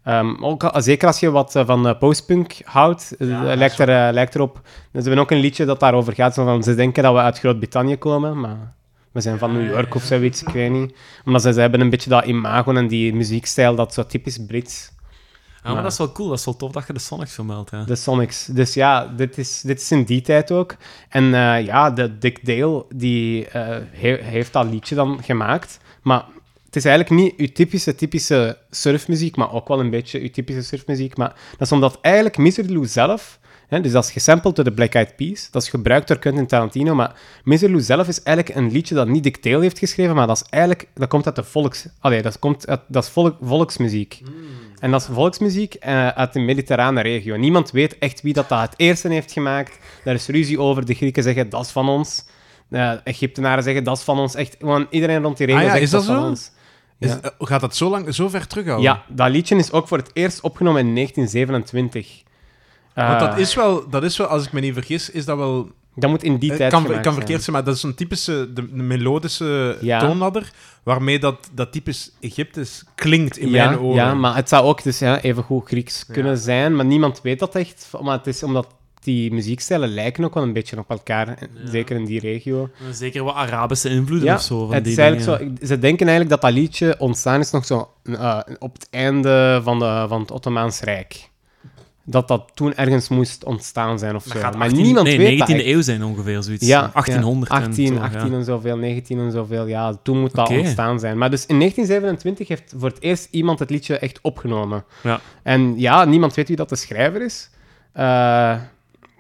Ehm, 0.04 0.44
ook, 0.44 0.70
zeker 0.76 1.06
als 1.06 1.20
je 1.20 1.30
wat 1.30 1.56
eh, 1.56 1.66
van 1.66 1.88
eh, 1.88 1.98
postpunk 1.98 2.54
houdt, 2.64 3.14
eh, 3.18 3.28
Ja, 3.28 3.54
lijkt, 3.56 3.78
er, 3.78 3.88
eh, 4.06 4.12
lijkt 4.12 4.34
erop. 4.34 4.60
Ze 4.92 5.00
hebben 5.00 5.18
ook 5.18 5.30
een 5.30 5.38
liedje 5.38 5.64
dat 5.64 5.80
daarover 5.80 6.12
gaat. 6.12 6.34
Zo 6.34 6.44
van, 6.44 6.62
ze 6.62 6.74
denken 6.74 7.02
dat 7.02 7.12
we 7.14 7.18
uit 7.20 7.38
Groot-Brittannië 7.38 7.96
komen, 7.96 8.40
maar 8.40 8.74
we 9.12 9.20
zijn 9.20 9.38
van 9.38 9.52
New 9.52 9.70
York 9.70 9.94
of 9.94 10.02
zoiets, 10.02 10.42
ik 10.42 10.48
weet 10.48 10.70
niet. 10.70 10.94
Omdat 11.24 11.42
ze, 11.42 11.52
ze 11.52 11.60
hebben 11.60 11.80
een 11.80 11.90
beetje 11.90 12.10
dat 12.10 12.24
imago 12.24 12.72
en 12.74 12.88
die 12.88 13.14
muziekstijl, 13.14 13.74
dat 13.74 13.94
zo 13.94 14.06
typisch 14.06 14.38
Brits. 14.46 14.90
Ja, 14.92 15.68
maar 15.68 15.72
Maar- 15.74 15.82
dat 15.82 15.92
is 15.92 15.98
wel 15.98 16.12
cool. 16.12 16.28
Dat 16.28 16.38
is 16.38 16.44
wel 16.44 16.56
tof 16.56 16.72
dat 16.72 16.86
je 16.86 16.92
de 16.92 16.98
Sonics 16.98 17.34
vermeldt. 17.34 17.70
De 17.86 17.96
Sonics. 17.96 18.44
Dus 18.46 18.74
ja, 18.74 19.06
dit 19.06 19.38
is, 19.38 19.60
dit 19.60 19.80
is 19.80 19.90
in 19.90 20.02
die 20.04 20.20
tijd 20.20 20.50
ook. 20.50 20.76
En 21.08 21.34
eh, 21.34 21.64
ja, 21.64 21.90
de 21.90 22.18
Dick 22.18 22.46
Dale, 22.46 22.84
die 22.94 23.46
eh, 23.48 23.76
he- 23.90 24.22
heeft 24.22 24.52
dat 24.52 24.66
liedje 24.66 24.94
dan 24.94 25.22
gemaakt. 25.22 25.78
Maar 26.02 26.24
het 26.66 26.76
is 26.76 26.84
eigenlijk 26.84 27.22
niet 27.22 27.34
uw 27.36 27.46
typische, 27.52 27.94
typische 27.94 28.58
surfmuziek, 28.70 29.36
maar 29.36 29.52
ook 29.52 29.68
wel 29.68 29.80
een 29.80 29.90
beetje 29.90 30.20
uw 30.20 30.30
typische 30.30 30.62
surfmuziek. 30.62 31.16
Maar 31.16 31.28
dat 31.50 31.60
is 31.60 31.72
omdat 31.72 31.98
eigenlijk 32.00 32.36
Misery 32.38 32.72
Lou 32.72 32.86
zelf... 32.86 33.38
Hè, 33.72 33.80
dus 33.80 33.92
dat 33.92 34.04
is 34.04 34.10
gesampled 34.10 34.56
door 34.56 34.64
de 34.64 34.72
Black 34.72 34.94
Eyed 34.94 35.16
Peas. 35.16 35.50
Dat 35.50 35.62
is 35.62 35.68
gebruikt 35.68 36.08
door 36.08 36.18
Quentin 36.18 36.46
Tarantino. 36.46 36.94
Maar 36.94 37.14
Misery 37.44 37.70
Lou 37.72 37.82
zelf 37.82 38.08
is 38.08 38.22
eigenlijk 38.22 38.56
een 38.56 38.70
liedje 38.70 38.94
dat 38.94 39.08
niet 39.08 39.22
Dick 39.22 39.42
Dale 39.42 39.60
heeft 39.62 39.78
geschreven, 39.78 40.14
maar 40.14 40.26
dat 40.26 40.36
is 40.36 40.42
eigenlijk... 40.50 40.88
Dat 40.94 41.08
komt 41.08 41.26
uit 41.26 41.36
de 41.36 41.44
volks... 41.44 41.86
Allee, 42.00 42.22
dat, 42.22 42.38
komt 42.38 42.68
uit, 42.68 42.80
dat 42.88 43.04
is 43.04 43.10
volk, 43.10 43.36
volksmuziek. 43.42 44.20
En 44.78 44.90
dat 44.90 45.00
is 45.00 45.06
volksmuziek 45.12 45.74
eh, 45.74 46.08
uit 46.08 46.32
de 46.32 46.40
mediterrane 46.40 47.00
regio. 47.02 47.36
Niemand 47.36 47.70
weet 47.70 47.98
echt 47.98 48.22
wie 48.22 48.32
dat, 48.32 48.48
dat 48.48 48.60
het 48.60 48.74
eerste 48.76 49.08
heeft 49.08 49.32
gemaakt. 49.32 49.78
Daar 50.04 50.14
is 50.14 50.26
ruzie 50.26 50.60
over. 50.60 50.86
De 50.86 50.94
Grieken 50.94 51.22
zeggen, 51.22 51.48
dat 51.48 51.64
is 51.64 51.70
van 51.70 51.88
ons. 51.88 52.24
De 52.68 53.00
Egyptenaren 53.04 53.62
zeggen, 53.62 53.84
dat 53.84 53.96
is 53.96 54.02
van 54.02 54.18
ons. 54.18 54.34
Echt, 54.34 54.56
gewoon 54.58 54.86
iedereen 54.90 55.22
rond 55.22 55.36
die 55.36 55.46
regio 55.46 55.60
Ah 55.60 55.66
ja, 55.66 55.72
zegt, 55.72 55.84
is 55.84 55.90
dat 55.90 56.06
dat 56.06 56.10
is 56.10 56.20
van 56.20 56.28
ons. 56.28 56.50
Is, 56.98 57.10
Ja. 57.10 57.20
eh, 57.20 57.30
gaat 57.38 57.60
dat 57.60 57.76
zo, 57.76 57.90
lang, 57.90 58.14
zo 58.14 58.28
ver 58.28 58.46
terug 58.46 58.68
al? 58.68 58.80
Ja, 58.80 59.04
dat 59.08 59.30
liedje 59.30 59.56
is 59.56 59.72
ook 59.72 59.88
voor 59.88 59.98
het 59.98 60.10
eerst 60.12 60.40
opgenomen 60.40 60.80
in 60.86 60.94
1927. 60.94 62.22
Want 62.94 63.20
dat 63.20 63.32
Eh, 63.34 63.38
is, 63.38 63.54
wel, 63.54 63.88
dat 63.88 64.02
is 64.02 64.16
wel, 64.16 64.26
als 64.26 64.46
ik 64.46 64.52
me 64.52 64.60
niet 64.60 64.74
vergis, 64.74 65.10
is 65.10 65.24
dat 65.24 65.36
wel... 65.36 65.70
dat 65.94 66.10
moet 66.10 66.22
in 66.22 66.36
die 66.38 66.48
Het 66.50 66.58
tijd 66.58 66.72
kan, 66.72 67.00
kan 67.00 67.14
verkeerd 67.14 67.42
zijn, 67.42 67.56
maar 67.56 67.64
dat 67.64 67.76
is 67.76 67.82
een 67.82 67.94
typische 67.94 68.52
de, 68.52 68.72
de 68.74 68.82
melodische 68.82 69.78
Ja. 69.80 69.98
toonladder, 70.00 70.52
waarmee 70.82 71.18
dat, 71.18 71.50
dat 71.54 71.72
typisch 71.72 72.10
Egyptisch 72.20 72.84
klinkt 72.94 73.36
in 73.36 73.50
ja, 73.50 73.66
mijn 73.66 73.78
oren. 73.80 73.94
Ja, 73.96 74.14
maar 74.14 74.34
het 74.36 74.48
zou 74.48 74.64
ook 74.64 74.82
dus 74.82 74.98
ja, 74.98 75.20
even 75.20 75.42
goed 75.42 75.66
Grieks 75.66 76.06
kunnen 76.06 76.38
zijn, 76.38 76.76
maar 76.76 76.84
niemand 76.84 77.20
weet 77.22 77.38
dat 77.38 77.54
echt. 77.54 77.90
Maar 78.02 78.16
het 78.18 78.26
is 78.26 78.42
omdat 78.42 78.66
die 79.00 79.32
muziekstijlen 79.32 79.88
lijken 79.94 80.24
ook 80.24 80.34
wel 80.34 80.42
een 80.42 80.52
beetje 80.52 80.78
op 80.78 80.90
elkaar, 80.90 81.38
zeker 81.64 81.96
in 81.96 82.04
die 82.04 82.20
regio. 82.20 82.70
Zeker 82.92 83.24
wat 83.24 83.34
Arabische 83.34 83.88
invloeden 83.88 84.34
of 84.34 84.42
zo. 84.42 84.66
Van 84.66 84.74
het 84.74 84.84
die 84.84 84.92
is 84.92 84.98
eigenlijk 84.98 85.38
dingen. 85.38 85.56
zo, 85.58 85.66
ze 85.66 85.78
denken 85.78 86.08
eigenlijk 86.08 86.40
dat 86.40 86.50
dat 86.50 86.60
liedje 86.60 86.94
ontstaan 86.98 87.40
is 87.40 87.50
nog 87.50 87.64
zo 87.64 87.90
eh, 88.02 88.38
op 88.58 88.72
het 88.72 88.86
einde 88.90 89.60
van, 89.62 89.78
de, 89.78 90.04
van 90.08 90.20
het 90.20 90.30
Ottomaans 90.30 90.80
Rijk. 90.80 91.30
Dat 92.04 92.28
dat 92.28 92.50
toen 92.54 92.74
ergens 92.74 93.08
moest 93.08 93.44
ontstaan 93.44 93.98
zijn 93.98 94.14
of 94.14 94.24
zo. 94.24 94.40
maar 94.40 94.54
18 94.54 94.82
niemand 94.82 95.06
nee, 95.06 95.18
weet 95.18 95.34
19e 95.34 95.38
dat 95.38 95.48
echt. 95.48 95.64
eeuw 95.64 95.80
zijn 95.80 96.04
ongeveer, 96.04 96.42
zoiets. 96.42 96.66
Ja, 96.66 96.90
1800 96.92 97.52
ja, 97.52 97.58
en 97.58 97.64
18, 97.64 97.86
zo, 97.86 97.94
ja. 97.94 98.00
18 98.00 98.34
en 98.34 98.44
zoveel, 98.44 98.76
19 98.76 99.18
en 99.18 99.32
zoveel. 99.32 99.66
Ja, 99.66 99.94
toen 100.02 100.20
moet 100.20 100.34
dat 100.34 100.48
ontstaan 100.48 101.00
zijn. 101.00 101.18
Maar 101.18 101.30
dus 101.30 101.46
in 101.46 101.58
1927 101.58 102.48
heeft 102.48 102.74
voor 102.76 102.88
het 102.88 103.00
eerst 103.00 103.28
iemand 103.30 103.58
het 103.58 103.70
liedje 103.70 103.98
echt 103.98 104.18
opgenomen. 104.22 104.84
Ja. 105.02 105.20
En 105.42 105.78
ja, 105.78 106.04
niemand 106.04 106.34
weet 106.34 106.48
wie 106.48 106.56
dat 106.56 106.68
de 106.68 106.76
schrijver 106.76 107.22
is. 107.22 107.50
Eh, 107.92 108.54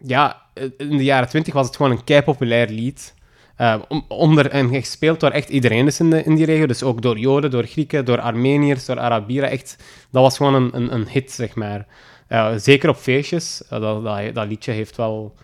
ja, 0.04 0.42
in 0.76 0.96
de 0.96 1.04
jaren 1.04 1.28
20 1.28 1.54
was 1.54 1.66
het 1.66 1.76
gewoon 1.76 1.92
een 1.92 2.04
kei 2.04 2.22
populair 2.22 2.68
lied. 2.68 3.14
Eh, 3.56 3.74
onder, 4.08 4.50
en 4.50 4.68
gespeeld 4.68 5.20
door 5.20 5.30
echt 5.30 5.48
iedereen 5.48 5.84
dus 5.84 6.00
in, 6.00 6.10
de, 6.10 6.22
in 6.22 6.34
die 6.34 6.44
regio. 6.44 6.66
Dus 6.66 6.82
ook 6.82 7.02
door 7.02 7.18
Joden, 7.18 7.50
door 7.50 7.66
Grieken, 7.66 8.04
door 8.04 8.20
Armeniërs, 8.20 8.84
door 8.84 8.98
Arabieren. 8.98 9.50
Echt, 9.50 9.76
dat 10.10 10.22
was 10.22 10.36
gewoon 10.36 10.54
een, 10.54 10.70
een, 10.72 10.94
een 10.94 11.08
hit, 11.08 11.32
zeg 11.32 11.54
maar. 11.54 11.86
Eh, 12.32 12.52
zeker 12.56 12.88
op 12.88 12.96
feestjes. 12.96 13.62
Eh, 13.68 13.80
dat, 13.80 14.04
dat, 14.04 14.34
dat 14.34 14.46
liedje 14.46 14.72
heeft 14.72 14.96
wel... 14.96 15.34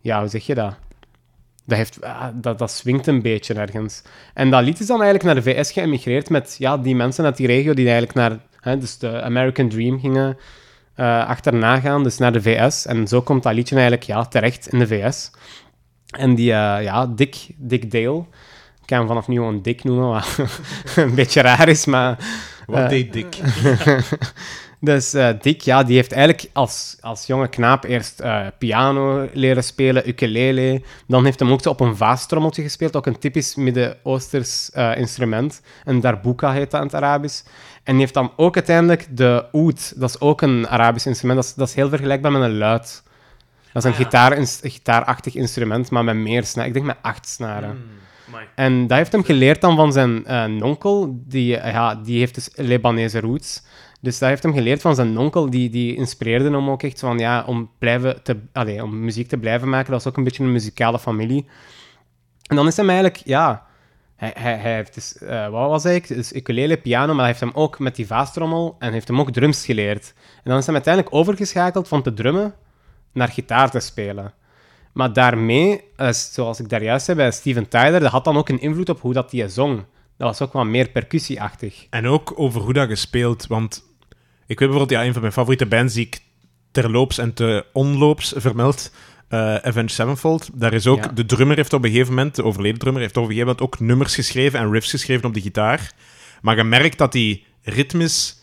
Ja, 0.00 0.20
hoe 0.20 0.28
zeg 0.28 0.46
je 0.46 0.54
dat? 0.54 0.74
Dat, 1.64 1.78
heeft, 1.78 2.02
ah, 2.02 2.26
dat, 2.34 2.58
dat 2.58 2.70
swingt 2.70 3.06
een 3.06 3.22
beetje 3.22 3.54
ergens. 3.54 4.02
En 4.34 4.50
dat 4.50 4.62
lied 4.62 4.80
is 4.80 4.86
dan 4.86 5.02
eigenlijk 5.02 5.24
naar 5.24 5.44
de 5.44 5.50
VS 5.50 5.72
geëmigreerd 5.72 6.30
met 6.30 6.56
ja, 6.58 6.78
die 6.78 6.96
mensen 6.96 7.24
uit 7.24 7.36
die 7.36 7.46
regio 7.46 7.74
die 7.74 7.84
eigenlijk 7.84 8.14
naar 8.14 8.38
hè, 8.60 8.78
dus 8.78 8.98
de 8.98 9.22
American 9.22 9.68
Dream 9.68 10.00
gingen 10.00 10.38
eh, 10.94 11.26
achterna 11.28 11.80
gaan, 11.80 12.02
dus 12.02 12.18
naar 12.18 12.32
de 12.32 12.42
VS. 12.42 12.86
En 12.86 13.08
zo 13.08 13.22
komt 13.22 13.42
dat 13.42 13.54
liedje 13.54 13.74
eigenlijk 13.74 14.06
ja, 14.06 14.24
terecht 14.24 14.68
in 14.68 14.78
de 14.78 14.86
VS. 14.86 15.30
En 16.10 16.34
die, 16.34 16.46
ja, 16.46 17.06
Dick, 17.06 17.46
Dick 17.56 17.90
Dale, 17.90 18.18
ik 18.80 18.86
kan 18.86 18.98
hem 18.98 19.06
vanaf 19.06 19.28
nu 19.28 19.36
gewoon 19.36 19.62
Dick 19.62 19.84
noemen, 19.84 20.08
wat 20.08 20.38
een 20.96 21.14
beetje 21.14 21.40
raar 21.40 21.68
is, 21.68 21.84
maar... 21.84 22.18
Wat 22.66 22.88
deed 22.88 23.12
Dick? 23.12 23.36
Dus 24.86 25.14
eh, 25.14 25.28
Dick, 25.40 25.60
ja, 25.60 25.82
die 25.82 25.96
heeft 25.96 26.12
eigenlijk 26.12 26.50
als, 26.52 26.96
als 27.00 27.26
jonge 27.26 27.48
knaap 27.48 27.84
eerst 27.84 28.20
eh, 28.20 28.46
piano 28.58 29.28
leren 29.32 29.64
spelen, 29.64 30.08
ukulele. 30.08 30.82
Dan 31.06 31.24
heeft 31.24 31.40
hij 31.40 31.50
ook 31.50 31.62
zo 31.62 31.70
op 31.70 31.80
een 31.80 31.96
vaastrommeltje 31.96 32.62
gespeeld, 32.62 32.96
ook 32.96 33.06
een 33.06 33.18
typisch 33.18 33.54
Midden-Oosters 33.54 34.70
eh, 34.70 34.96
instrument. 34.96 35.62
Een 35.84 36.00
darbuka 36.00 36.52
heet 36.52 36.70
dat 36.70 36.80
in 36.80 36.86
het 36.86 36.96
Arabisch. 36.96 37.42
En 37.82 37.92
die 37.92 38.00
heeft 38.00 38.14
dan 38.14 38.32
ook 38.36 38.54
uiteindelijk 38.54 39.06
de 39.16 39.46
oud, 39.52 40.00
dat 40.00 40.08
is 40.08 40.20
ook 40.20 40.40
een 40.42 40.68
Arabisch 40.68 41.06
instrument. 41.06 41.40
Dat 41.40 41.48
is, 41.48 41.54
dat 41.54 41.68
is 41.68 41.74
heel 41.74 41.88
vergelijkbaar 41.88 42.32
met 42.32 42.42
een 42.42 42.58
luid. 42.58 43.02
Dat 43.72 43.84
is 43.84 43.90
een 43.90 43.96
gitaar, 43.96 44.38
een 44.38 44.46
gitaarachtig 44.46 45.34
instrument, 45.34 45.90
maar 45.90 46.04
met 46.04 46.16
meer 46.16 46.44
snaren. 46.44 46.68
Ik 46.68 46.74
denk 46.74 46.86
met 46.86 46.96
acht 47.02 47.28
snaren. 47.28 47.84
En 48.54 48.86
dat 48.86 48.96
heeft 48.96 49.12
hem 49.12 49.24
geleerd 49.24 49.60
dan 49.60 49.76
van 49.76 49.92
zijn 49.92 50.26
eh, 50.26 50.44
nonkel. 50.44 51.22
Die, 51.26 51.46
ja, 51.46 51.94
die 51.94 52.18
heeft 52.18 52.34
dus 52.34 52.50
Libanese 52.54 53.20
roots. 53.20 53.62
Dus 54.00 54.18
dat 54.18 54.28
heeft 54.28 54.42
hem 54.42 54.52
geleerd 54.52 54.80
van 54.80 54.94
zijn 54.94 55.12
nonkel. 55.12 55.50
Die, 55.50 55.70
die 55.70 55.96
inspireerde 55.96 56.50
hem 56.50 56.70
ook 56.70 56.82
echt 56.82 57.00
van, 57.00 57.18
ja, 57.18 57.44
om, 57.44 57.70
blijven 57.78 58.22
te, 58.22 58.36
allee, 58.52 58.82
om 58.82 59.00
muziek 59.00 59.28
te 59.28 59.38
blijven 59.38 59.68
maken. 59.68 59.90
Dat 59.90 60.00
is 60.00 60.06
ook 60.06 60.16
een 60.16 60.24
beetje 60.24 60.42
een 60.42 60.52
muzikale 60.52 60.98
familie. 60.98 61.46
En 62.42 62.56
dan 62.56 62.66
is 62.66 62.76
hem 62.76 62.88
eigenlijk, 62.88 63.22
ja... 63.24 63.64
Hij, 64.16 64.32
hij, 64.34 64.56
hij 64.56 64.74
heeft 64.74 64.94
dus, 64.94 65.18
eh, 65.18 65.48
wat 65.48 65.68
was 65.68 65.82
hij? 65.82 66.04
Dus 66.08 66.32
ukulele, 66.32 66.76
piano, 66.76 67.06
maar 67.06 67.16
hij 67.16 67.26
heeft 67.26 67.40
hem 67.40 67.50
ook 67.54 67.78
met 67.78 67.96
die 67.96 68.06
vaastrommel 68.06 68.76
en 68.78 68.92
heeft 68.92 69.08
hem 69.08 69.20
ook 69.20 69.30
drums 69.30 69.64
geleerd. 69.64 70.14
En 70.16 70.50
dan 70.50 70.58
is 70.58 70.64
hij 70.66 70.74
uiteindelijk 70.74 71.14
overgeschakeld 71.14 71.88
van 71.88 72.02
te 72.02 72.14
drummen 72.14 72.54
naar 73.12 73.28
gitaar 73.28 73.70
te 73.70 73.80
spelen. 73.80 74.32
Maar 74.92 75.12
daarmee, 75.12 75.84
eh, 75.96 76.12
zoals 76.12 76.60
ik 76.60 76.68
daar 76.68 76.82
juist 76.82 77.04
zei 77.04 77.16
bij 77.16 77.30
Steven 77.30 77.68
Tyler, 77.68 78.00
dat 78.00 78.10
had 78.10 78.24
dan 78.24 78.36
ook 78.36 78.48
een 78.48 78.60
invloed 78.60 78.88
op 78.88 79.00
hoe 79.00 79.12
dat 79.12 79.30
die 79.30 79.48
zong. 79.48 79.84
Dat 80.18 80.28
was 80.28 80.40
ook 80.48 80.52
wat 80.52 80.66
meer 80.66 80.88
percussieachtig. 80.88 81.86
En 81.90 82.06
ook 82.06 82.32
over 82.36 82.60
hoe 82.60 82.72
dat 82.72 82.88
gespeeld. 82.88 83.46
Want 83.46 83.84
ik 84.46 84.58
weet 84.58 84.68
bijvoorbeeld, 84.68 84.90
ja, 84.90 85.04
een 85.04 85.12
van 85.12 85.20
mijn 85.20 85.32
favoriete 85.32 85.66
bands 85.66 85.94
die 85.94 86.06
ik 86.06 86.20
terloops 86.70 87.18
en 87.18 87.34
te 87.34 87.64
onloops 87.72 88.32
vermeld. 88.36 88.92
eh 89.28 89.54
Avenged 89.54 89.90
Sevenfold. 89.92 90.50
Daar 90.54 90.72
is 90.72 90.86
ook, 90.86 91.04
Ja. 91.04 91.10
de 91.10 91.26
drummer 91.26 91.56
heeft 91.56 91.72
op 91.72 91.84
een 91.84 91.90
gegeven 91.90 92.14
moment, 92.14 92.34
de 92.34 92.44
overleden 92.44 92.78
drummer, 92.78 93.02
heeft 93.02 93.16
op 93.16 93.22
een 93.22 93.28
gegeven 93.28 93.48
moment 93.48 93.66
ook 93.74 93.80
nummers 93.80 94.14
geschreven 94.14 94.58
en 94.58 94.72
riffs 94.72 94.90
geschreven 94.90 95.24
op 95.28 95.34
de 95.34 95.40
gitaar. 95.40 95.92
Maar 96.42 96.56
je 96.56 96.64
merkt 96.64 96.98
dat 96.98 97.12
die 97.12 97.44
ritmes, 97.62 98.35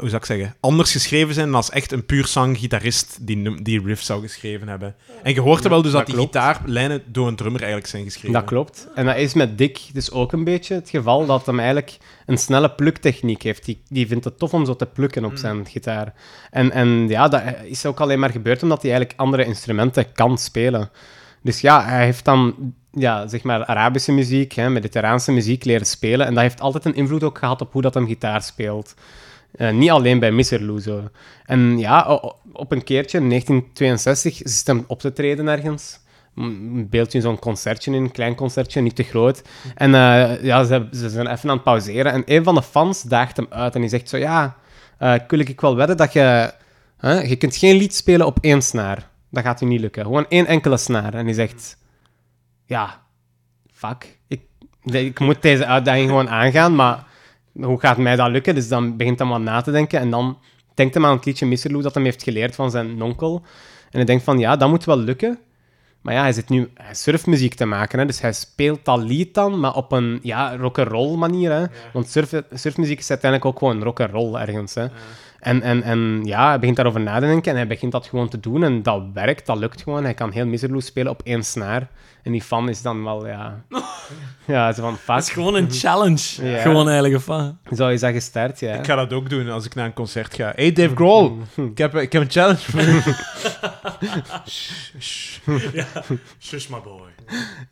hoe 0.00 0.08
zou 0.08 0.20
ik 0.20 0.26
zeggen, 0.26 0.54
anders 0.60 0.92
geschreven 0.92 1.34
zijn 1.34 1.46
dan 1.46 1.54
als 1.54 1.70
echt 1.70 1.92
een 1.92 2.06
puur 2.06 2.26
zanggitarist 2.26 3.18
die, 3.20 3.62
die 3.62 3.82
riff 3.84 4.02
zou 4.02 4.20
geschreven 4.20 4.68
hebben. 4.68 4.94
En 5.22 5.34
je 5.34 5.40
hoort 5.40 5.64
er 5.64 5.70
wel 5.70 5.82
dus 5.82 5.92
dat, 5.92 6.00
dat 6.00 6.06
die 6.06 6.16
klopt. 6.16 6.36
gitaarlijnen 6.36 7.02
door 7.06 7.28
een 7.28 7.36
drummer 7.36 7.60
eigenlijk 7.60 7.90
zijn 7.90 8.04
geschreven. 8.04 8.32
Dat 8.32 8.44
klopt. 8.44 8.88
En 8.94 9.06
dat 9.06 9.16
is 9.16 9.34
met 9.34 9.58
Dick 9.58 9.80
dus 9.92 10.10
ook 10.10 10.32
een 10.32 10.44
beetje 10.44 10.74
het 10.74 10.90
geval 10.90 11.26
dat 11.26 11.46
hem 11.46 11.58
eigenlijk 11.58 11.96
een 12.26 12.38
snelle 12.38 12.70
pluktechniek 12.70 13.42
heeft. 13.42 13.64
Die, 13.64 13.82
die 13.88 14.06
vindt 14.06 14.24
het 14.24 14.38
tof 14.38 14.54
om 14.54 14.64
zo 14.66 14.76
te 14.76 14.86
plukken 14.86 15.24
op 15.24 15.36
zijn 15.36 15.66
gitaar. 15.66 16.14
En, 16.50 16.70
en 16.70 17.08
ja, 17.08 17.28
dat 17.28 17.42
is 17.64 17.86
ook 17.86 18.00
alleen 18.00 18.20
maar 18.20 18.30
gebeurd 18.30 18.62
omdat 18.62 18.82
hij 18.82 18.90
eigenlijk 18.90 19.20
andere 19.20 19.44
instrumenten 19.44 20.12
kan 20.12 20.38
spelen. 20.38 20.90
Dus 21.42 21.60
ja, 21.60 21.84
hij 21.84 22.04
heeft 22.04 22.24
dan 22.24 22.74
ja, 22.92 23.26
zeg 23.26 23.42
maar 23.42 23.64
Arabische 23.64 24.12
muziek, 24.12 24.52
hè, 24.52 24.70
mediterraanse 24.70 25.32
muziek 25.32 25.64
leren 25.64 25.86
spelen. 25.86 26.26
En 26.26 26.34
dat 26.34 26.42
heeft 26.42 26.60
altijd 26.60 26.84
een 26.84 26.94
invloed 26.94 27.22
ook 27.22 27.38
gehad 27.38 27.60
op 27.60 27.72
hoe 27.72 27.82
dat 27.82 27.94
hem 27.94 28.06
gitaar 28.06 28.42
speelt. 28.42 28.94
Eh, 29.52 29.70
niet 29.70 29.90
alleen 29.90 30.18
bij 30.18 30.30
Mr. 30.30 30.60
Lou 30.60 30.80
zo. 30.80 31.10
En 31.44 31.78
ja, 31.78 32.20
op 32.52 32.72
een 32.72 32.84
keertje, 32.84 33.18
in 33.18 33.28
1962, 33.28 34.40
zit 34.44 34.66
hem 34.66 34.84
op 34.86 35.00
te 35.00 35.12
treden 35.12 35.48
ergens. 35.48 36.00
Een 36.36 36.88
beeldje 36.90 37.20
zo'n 37.20 37.38
concertje 37.38 37.90
in, 37.90 38.02
een 38.02 38.10
klein 38.10 38.34
concertje, 38.34 38.80
niet 38.80 38.96
te 38.96 39.02
groot. 39.02 39.42
En 39.74 39.94
eh, 39.94 40.42
ja, 40.42 40.64
ze, 40.64 40.88
ze 40.92 41.08
zijn 41.08 41.26
even 41.26 41.48
aan 41.48 41.54
het 41.54 41.64
pauzeren. 41.64 42.12
En 42.12 42.22
een 42.26 42.44
van 42.44 42.54
de 42.54 42.62
fans 42.62 43.02
daagt 43.02 43.36
hem 43.36 43.46
uit 43.50 43.74
en 43.74 43.80
die 43.80 43.90
zegt 43.90 44.08
zo... 44.08 44.16
Ja, 44.16 44.56
eh 44.98 45.14
wil 45.28 45.38
ik 45.38 45.60
wel 45.60 45.76
wedden 45.76 45.96
dat 45.96 46.12
je... 46.12 46.54
Je 47.02 47.36
kunt 47.36 47.56
geen 47.56 47.76
lied 47.76 47.94
spelen 47.94 48.26
op 48.26 48.38
één 48.40 48.62
snaar. 48.62 49.08
Dat 49.30 49.42
gaat 49.44 49.60
u 49.60 49.66
niet 49.66 49.80
lukken. 49.80 50.02
Gewoon 50.02 50.26
één 50.28 50.46
enkele 50.46 50.76
snaar. 50.76 51.14
En 51.14 51.24
die 51.24 51.34
zegt... 51.34 51.78
Ja, 52.66 53.02
fuck. 53.72 54.18
Ik, 54.28 54.40
ik 54.84 55.18
moet 55.18 55.42
deze 55.42 55.66
uitdaging 55.66 56.08
gewoon 56.08 56.28
aangaan, 56.28 56.74
maar 56.74 57.04
hoe 57.52 57.80
gaat 57.80 57.96
mij 57.96 58.16
dat 58.16 58.30
lukken? 58.30 58.54
Dus 58.54 58.68
dan 58.68 58.96
begint 58.96 59.18
hij 59.18 59.28
maar 59.28 59.40
na 59.40 59.60
te 59.60 59.70
denken 59.70 60.00
en 60.00 60.10
dan 60.10 60.38
denkt 60.74 60.94
hij 60.94 61.04
aan 61.04 61.16
het 61.16 61.24
liedje. 61.24 61.70
Lou 61.70 61.82
dat 61.82 61.94
hij 61.94 62.02
heeft 62.02 62.22
geleerd 62.22 62.54
van 62.54 62.70
zijn 62.70 63.02
onkel. 63.02 63.42
En 63.90 63.98
hij 63.98 64.04
denkt 64.04 64.24
van, 64.24 64.38
ja, 64.38 64.56
dat 64.56 64.68
moet 64.68 64.84
wel 64.84 64.98
lukken. 64.98 65.38
Maar 66.00 66.14
ja, 66.14 66.22
hij 66.22 66.32
zit 66.32 66.48
nu 66.48 66.70
hij 66.74 66.94
surfmuziek 66.94 67.54
te 67.54 67.64
maken, 67.64 67.98
hè, 67.98 68.06
dus 68.06 68.20
hij 68.20 68.32
speelt 68.32 68.84
dat 68.84 69.02
lied 69.02 69.34
dan, 69.34 69.60
maar 69.60 69.74
op 69.74 69.92
een 69.92 70.18
ja, 70.22 70.56
rock'n'roll 70.56 71.16
manier. 71.16 71.52
Hè. 71.52 71.64
Want 71.92 72.08
surf, 72.08 72.42
surfmuziek 72.52 72.98
is 72.98 73.10
uiteindelijk 73.10 73.50
ook 73.50 73.58
gewoon 73.58 73.82
rock'n'roll 73.82 74.34
ergens. 74.34 74.74
Hè. 74.74 74.86
En, 75.42 75.62
en, 75.62 75.82
en 75.82 76.20
ja, 76.24 76.48
hij 76.48 76.58
begint 76.58 76.76
daarover 76.76 77.00
na 77.00 77.14
te 77.14 77.26
denken 77.26 77.50
en 77.50 77.56
hij 77.56 77.66
begint 77.66 77.92
dat 77.92 78.06
gewoon 78.06 78.28
te 78.28 78.40
doen. 78.40 78.64
En 78.64 78.82
dat 78.82 79.02
werkt, 79.12 79.46
dat 79.46 79.56
lukt 79.56 79.82
gewoon. 79.82 80.04
Hij 80.04 80.14
kan 80.14 80.30
heel 80.30 80.46
Miserloo 80.46 80.80
spelen 80.80 81.12
op 81.12 81.20
één 81.24 81.44
snaar. 81.44 81.88
En 82.22 82.32
die 82.32 82.42
fan 82.42 82.68
is 82.68 82.82
dan 82.82 83.04
wel, 83.04 83.26
ja... 83.26 83.62
ja, 84.44 84.72
zo 84.72 84.82
van, 84.82 84.98
Dat 85.06 85.18
is 85.18 85.24
fuck. 85.24 85.34
gewoon 85.34 85.54
een 85.54 85.70
challenge. 85.70 86.50
Ja. 86.50 86.60
Gewoon 86.60 86.86
eigenlijk. 86.86 87.16
Of, 87.16 87.26
wat? 87.26 87.54
Zo 87.76 87.88
is 87.88 88.00
dat 88.00 88.12
gestart, 88.12 88.60
ja. 88.60 88.74
Ik 88.74 88.84
ga 88.84 88.94
dat 88.94 89.12
ook 89.12 89.30
doen 89.30 89.50
als 89.50 89.64
ik 89.64 89.74
naar 89.74 89.86
een 89.86 89.92
concert 89.92 90.34
ga. 90.34 90.52
Hey 90.54 90.72
Dave 90.72 90.94
Grohl, 90.94 91.32
ik 91.56 91.78
heb, 91.78 91.94
ik 91.94 92.12
heb 92.12 92.22
een 92.22 92.30
challenge 92.30 92.60
voor 92.60 92.80
je. 95.72 95.84
Shush 96.40 96.68
my 96.68 96.78
boy. 96.84 97.08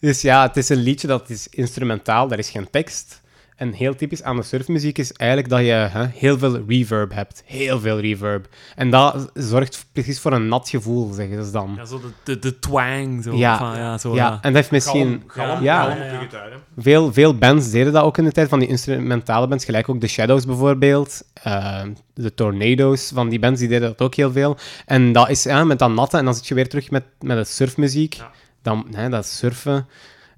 Dus 0.00 0.20
ja, 0.20 0.46
het 0.46 0.56
is 0.56 0.68
een 0.68 0.82
liedje 0.82 1.06
dat 1.06 1.30
is 1.30 1.48
instrumentaal, 1.48 2.28
daar 2.28 2.38
is 2.38 2.50
geen 2.50 2.70
tekst. 2.70 3.19
En 3.60 3.72
heel 3.72 3.94
typisch 3.94 4.22
aan 4.22 4.36
de 4.36 4.42
surfmuziek 4.42 4.98
is 4.98 5.12
eigenlijk 5.12 5.50
dat 5.50 5.60
je 5.60 5.66
hè, 5.72 6.06
heel 6.14 6.38
veel 6.38 6.64
reverb 6.68 7.14
hebt. 7.14 7.42
Heel 7.46 7.80
veel 7.80 8.00
reverb. 8.00 8.46
En 8.76 8.90
dat 8.90 9.30
zorgt 9.34 9.86
precies 9.92 10.20
voor 10.20 10.32
een 10.32 10.48
nat 10.48 10.68
gevoel, 10.68 11.12
zeggen 11.12 11.44
ze 11.44 11.50
dan. 11.52 11.72
Ja, 11.76 11.84
zo 11.84 12.00
de, 12.00 12.08
de, 12.22 12.38
de 12.38 12.58
twang. 12.58 13.22
Zo, 13.22 13.34
Ja. 13.36 13.58
van, 13.58 13.76
ja, 13.76 13.98
zo, 13.98 14.14
Ja, 14.14 14.16
ja. 14.26 14.30
en 14.32 14.38
dat 14.42 14.54
heeft 14.54 14.70
misschien... 14.70 15.22
Galm, 15.26 15.62
Ja. 15.62 15.82
galm 15.84 16.12
op 16.14 16.20
gitaar. 16.20 16.50
hè. 16.50 16.56
Veel, 16.78 17.12
veel 17.12 17.34
bands 17.38 17.70
deden 17.70 17.92
dat 17.92 18.02
ook 18.04 18.18
in 18.18 18.24
de 18.24 18.32
tijd, 18.32 18.48
van 18.48 18.58
die 18.58 18.68
instrumentale 18.68 19.48
bands, 19.48 19.64
gelijk 19.64 19.88
ook 19.88 20.00
de 20.00 20.08
Shadows 20.08 20.44
bijvoorbeeld, 20.46 21.22
eh, 21.42 21.82
de 22.14 22.34
Tornadoes, 22.34 23.10
van 23.14 23.28
die 23.28 23.38
bands, 23.38 23.60
die 23.60 23.68
deden 23.68 23.88
dat 23.88 24.00
ook 24.00 24.14
heel 24.14 24.32
veel. 24.32 24.56
En 24.86 25.12
dat 25.12 25.28
is 25.30 25.42
ja, 25.42 25.64
met 25.64 25.78
dat 25.78 25.90
natte, 25.90 26.16
en 26.18 26.24
dan 26.24 26.34
zit 26.34 26.46
je 26.48 26.54
weer 26.54 26.68
terug 26.68 26.90
met, 26.90 27.04
met 27.20 27.36
het 27.36 27.48
surfmuziek, 27.48 28.14
Ja. 28.14 28.30
dan, 28.62 28.86
hè, 28.94 29.08
dat 29.08 29.26
surfen. 29.26 29.86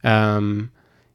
Ehm, 0.00 0.60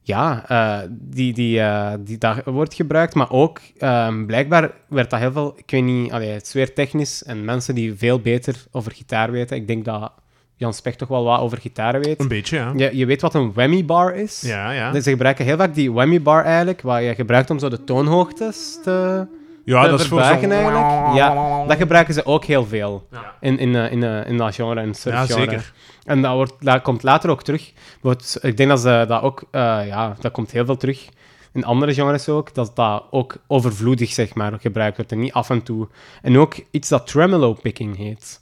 ja, 0.08 0.44
eh, 0.48 0.88
die, 0.90 1.32
die, 1.32 1.60
eh, 1.60 1.92
die 2.00 2.18
dat 2.18 2.44
wordt 2.44 2.74
gebruikt, 2.74 3.14
maar 3.14 3.30
ook 3.30 3.60
ehm, 3.78 4.26
blijkbaar 4.26 4.70
werd 4.88 5.10
dat 5.10 5.20
heel 5.20 5.32
veel, 5.32 5.54
ik 5.56 5.70
weet 5.70 5.82
niet, 5.82 6.12
allee, 6.12 6.30
het 6.30 6.46
is 6.46 6.52
weer 6.52 6.74
technisch, 6.74 7.22
en 7.22 7.44
mensen 7.44 7.74
die 7.74 7.94
veel 7.94 8.20
beter 8.20 8.64
over 8.70 8.92
gitaar 8.92 9.30
weten, 9.30 9.56
ik 9.56 9.66
denk 9.66 9.84
dat 9.84 10.12
Jan 10.54 10.74
Specht 10.74 10.98
toch 10.98 11.08
wel 11.08 11.24
wat 11.24 11.40
over 11.40 11.58
gitaren 11.58 12.02
weet. 12.02 12.20
Een 12.20 12.28
beetje, 12.28 12.56
ja. 12.56 12.72
Je, 12.76 12.96
je 12.96 13.06
weet 13.06 13.20
wat 13.20 13.34
een 13.34 13.52
whammy 13.52 13.84
bar 13.84 14.14
is? 14.14 14.40
Ja, 14.40 14.70
ja. 14.70 14.90
Dus 14.90 15.04
ze 15.04 15.10
gebruiken 15.10 15.44
heel 15.44 15.56
vaak 15.56 15.74
die 15.74 15.92
whammy 15.92 16.22
bar 16.22 16.44
eigenlijk, 16.44 16.80
waar 16.80 17.02
je 17.02 17.14
gebruikt 17.14 17.50
om 17.50 17.58
zo 17.58 17.68
de 17.68 17.84
toonhoogtes 17.84 18.78
te, 18.82 19.26
Ja, 19.68 19.82
te 19.82 19.90
dat 19.90 20.00
is 20.00 20.06
voor 20.06 20.18
verbuigen 20.18 20.52
eigenlijk. 20.52 21.14
Ja, 21.16 21.64
dat 21.66 21.76
gebruiken 21.76 22.14
ze 22.14 22.24
ook 22.26 22.44
heel 22.44 22.66
veel 22.66 23.06
Ja. 23.10 23.34
in, 23.40 23.58
in, 23.58 23.76
eh, 23.76 23.92
in, 23.92 24.02
eh, 24.02 24.26
in 24.26 24.36
dat 24.36 24.54
genre, 24.54 24.82
in 24.82 24.94
Ja, 25.04 25.26
zeker. 25.26 25.72
En 26.04 26.22
dat, 26.22 26.34
wordt, 26.34 26.52
dat 26.60 26.82
komt 26.82 27.02
later 27.02 27.30
ook 27.30 27.42
terug. 27.42 27.72
Bijvoorbeeld, 28.00 28.38
Ik 28.42 28.56
denk 28.56 28.68
dat 28.68 28.80
ze 28.80 29.04
dat 29.08 29.22
ook, 29.22 29.42
eh, 29.50 29.86
ja, 29.86 30.16
dat 30.20 30.32
komt 30.32 30.50
heel 30.50 30.64
veel 30.64 30.76
terug 30.76 31.08
in 31.52 31.64
andere 31.64 31.94
genres 31.94 32.28
ook, 32.28 32.54
dat 32.54 32.76
dat 32.76 33.04
ook 33.10 33.36
overvloedig, 33.46 34.12
zeg 34.12 34.34
maar, 34.34 34.52
gebruikt 34.60 34.96
wordt 34.96 35.12
en 35.12 35.18
niet 35.18 35.32
af 35.32 35.50
en 35.50 35.62
toe. 35.62 35.88
En 36.22 36.38
ook 36.38 36.54
iets 36.70 36.88
dat 36.88 37.06
tremolo 37.06 37.52
picking 37.52 37.96
heet. 37.96 38.40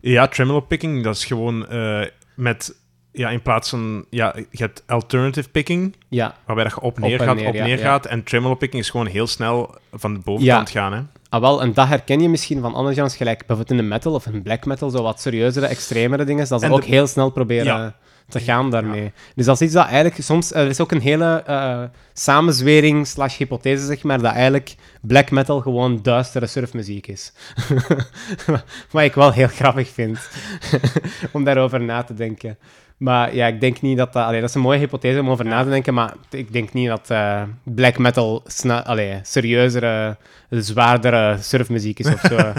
Ja, 0.00 0.28
tremolo 0.28 0.60
picking, 0.60 1.04
dat 1.04 1.14
is 1.14 1.24
gewoon 1.24 1.68
eh, 1.68 2.06
met... 2.34 2.76
Ja, 3.18 3.28
in 3.28 3.42
plaats 3.42 3.68
van... 3.70 4.04
Ja, 4.10 4.34
je 4.36 4.62
hebt 4.62 4.82
alternative 4.86 5.48
picking, 5.48 5.96
Ja, 6.08 6.34
waarbij 6.46 6.64
dat 6.64 6.74
je 6.74 6.80
op 6.80 6.98
neer 6.98 7.20
gaat, 7.20 7.36
neer, 7.36 7.46
op 7.46 7.52
neer 7.54 7.78
ja. 7.78 7.84
gaat. 7.84 8.06
En 8.06 8.22
tremolo 8.22 8.54
picking 8.54 8.82
is 8.82 8.90
gewoon 8.90 9.06
heel 9.06 9.26
snel 9.26 9.74
van 9.92 10.14
de 10.14 10.20
bovenkant 10.20 10.70
gaan, 10.70 10.92
hè. 10.92 11.00
Ah, 11.28 11.40
wel, 11.40 11.62
en 11.62 11.72
dat 11.72 11.88
herken 11.88 12.20
je 12.20 12.28
misschien 12.28 12.60
van 12.60 12.74
andere 12.74 12.94
genres, 12.94 13.16
gelijk 13.16 13.38
bijvoorbeeld 13.38 13.70
in 13.70 13.76
de 13.76 13.92
metal 13.94 14.14
of 14.14 14.26
in 14.26 14.42
black 14.42 14.64
metal, 14.64 14.90
zo 14.90 15.02
wat 15.02 15.20
serieuzere, 15.20 15.66
extremere 15.66 16.24
dingen, 16.24 16.48
dat 16.48 16.60
ze 16.60 16.66
En 16.66 16.72
ook 16.72 16.80
de- 16.80 16.88
heel 16.88 17.06
snel 17.06 17.30
proberen 17.30 17.94
te 18.28 18.40
gaan 18.40 18.70
daarmee. 18.70 19.12
Dus 19.34 19.46
dat 19.46 19.54
is 19.54 19.60
iets 19.66 19.74
dat 19.74 19.86
eigenlijk 19.86 20.22
soms... 20.22 20.54
Er 20.54 20.66
is 20.66 20.80
ook 20.80 20.92
een 20.92 21.00
hele 21.00 21.42
eh, 21.46 21.82
samenzwering 22.12 23.06
slash 23.06 23.36
hypothese, 23.36 23.86
zeg 23.86 24.02
maar, 24.02 24.22
dat 24.22 24.32
eigenlijk 24.32 24.74
black 25.00 25.30
metal 25.30 25.60
gewoon 25.60 26.02
duistere 26.02 26.46
surfmuziek 26.46 27.06
is. 27.06 27.32
Wat 28.90 29.02
ik 29.02 29.14
wel 29.14 29.32
heel 29.32 29.48
grappig 29.48 29.88
vind, 29.88 30.28
om 31.32 31.44
daarover 31.44 31.80
na 31.80 32.02
te 32.02 32.14
denken. 32.14 32.58
Maar 32.98 33.34
ja, 33.34 33.46
ik 33.46 33.60
denk 33.60 33.80
niet 33.80 33.96
dat 33.96 34.12
dat... 34.12 34.24
Allee, 34.24 34.40
dat 34.40 34.48
is 34.48 34.54
een 34.54 34.60
mooie 34.60 34.78
hypothese 34.78 35.20
om 35.20 35.30
over 35.30 35.44
na 35.44 35.62
te 35.62 35.68
denken, 35.68 35.94
maar 35.94 36.12
ik 36.30 36.52
denk 36.52 36.72
niet 36.72 36.88
dat 36.88 37.10
eh, 37.10 37.42
black 37.62 37.98
metal 37.98 38.42
sna- 38.46 38.84
allee, 38.84 39.20
serieuzere, 39.22 40.16
zwaardere 40.50 41.36
surfmuziek 41.40 41.98
is 41.98 42.06
of 42.06 42.20
zo. 42.20 42.36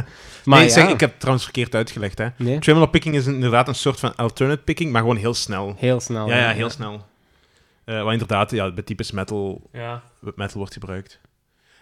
maar 0.46 0.60
nee, 0.60 0.63
ja, 0.63 0.69
zeg, 0.69 0.89
ik 0.89 1.00
heb 1.00 1.10
het 1.10 1.19
trouwens 1.19 1.43
verkeerd 1.46 1.75
uitgelegd, 1.75 2.17
hè. 2.17 2.27
nee, 2.38 2.60
Tremolo 2.60 2.86
picking 2.86 3.15
is 3.15 3.25
inderdaad 3.25 3.67
een 3.67 3.75
soort 3.75 4.00
van 4.00 4.15
alternate 4.15 4.62
picking, 4.62 4.91
maar 4.91 5.01
gewoon 5.01 5.17
heel 5.17 5.34
snel. 5.34 5.75
heel 5.77 6.00
snel. 6.00 6.27
Ja, 6.27 6.38
ja, 6.38 6.50
heel 6.51 6.69
snel. 6.69 7.05
Eh 7.86 8.03
wat 8.03 8.12
inderdaad 8.12 8.51
ja, 8.51 8.72
bij 8.72 8.84
types 8.84 9.12
metal, 9.12 9.62
Ja. 9.74 10.01
metal 10.36 10.58
wordt 10.58 10.74
gebruikt. 10.74 11.19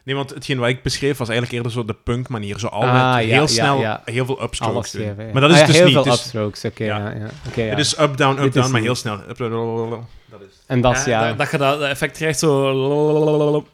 Nee, 0.07 0.15
want 0.15 0.29
hetgeen 0.33 0.59
wat 0.59 0.69
ik 0.69 0.81
beschreef 0.83 1.17
was 1.17 1.29
eigenlijk 1.29 1.57
eerder 1.57 1.71
zo 1.71 1.85
de 1.85 1.95
punk 2.03 2.27
manier. 2.27 2.59
Zo 2.59 2.67
altijd 2.67 2.91
Ah, 3.03 3.11
ja, 3.11 3.17
heel 3.17 3.41
ja, 3.41 3.47
snel, 3.47 3.79
ja. 3.79 4.01
heel 4.05 4.25
veel 4.25 4.41
upstrokes 4.43 4.75
Alles 4.75 4.91
doen. 4.91 5.01
geven, 5.01 5.25
ja. 5.25 5.31
Maar 5.33 5.41
dat 5.41 5.49
is 5.51 5.55
Ah, 5.55 5.61
ja, 5.61 5.67
dus 5.67 5.75
heel 5.75 5.85
niet. 5.85 5.93
veel 5.93 6.03
Het 6.03 6.13
is, 6.13 6.19
upstrokes, 6.19 6.65
oké. 6.65 6.83
Ja. 6.83 6.97
ja. 6.97 7.09
Ja, 7.19 7.27
Oké, 7.47 7.61
ja. 7.61 7.69
het 7.69 7.79
is 7.79 7.99
up, 7.99 8.17
down, 8.17 8.35
up, 8.37 8.43
Dit 8.43 8.53
down, 8.53 8.65
is 8.65 8.71
maar 8.71 8.81
niet- 8.81 8.89
heel 8.89 8.95
snel. 8.95 9.13
Up. 9.29 9.37
Dat 9.37 10.41
is 10.41 10.55
En 10.67 10.81
dat 10.81 10.95
is, 10.95 11.05
ja... 11.05 11.27
Dat, 11.27 11.37
dat 11.37 11.51
je 11.51 11.57
dat, 11.57 11.81
effect 11.81 12.17
krijgt 12.17 12.39
zo... 12.39 12.73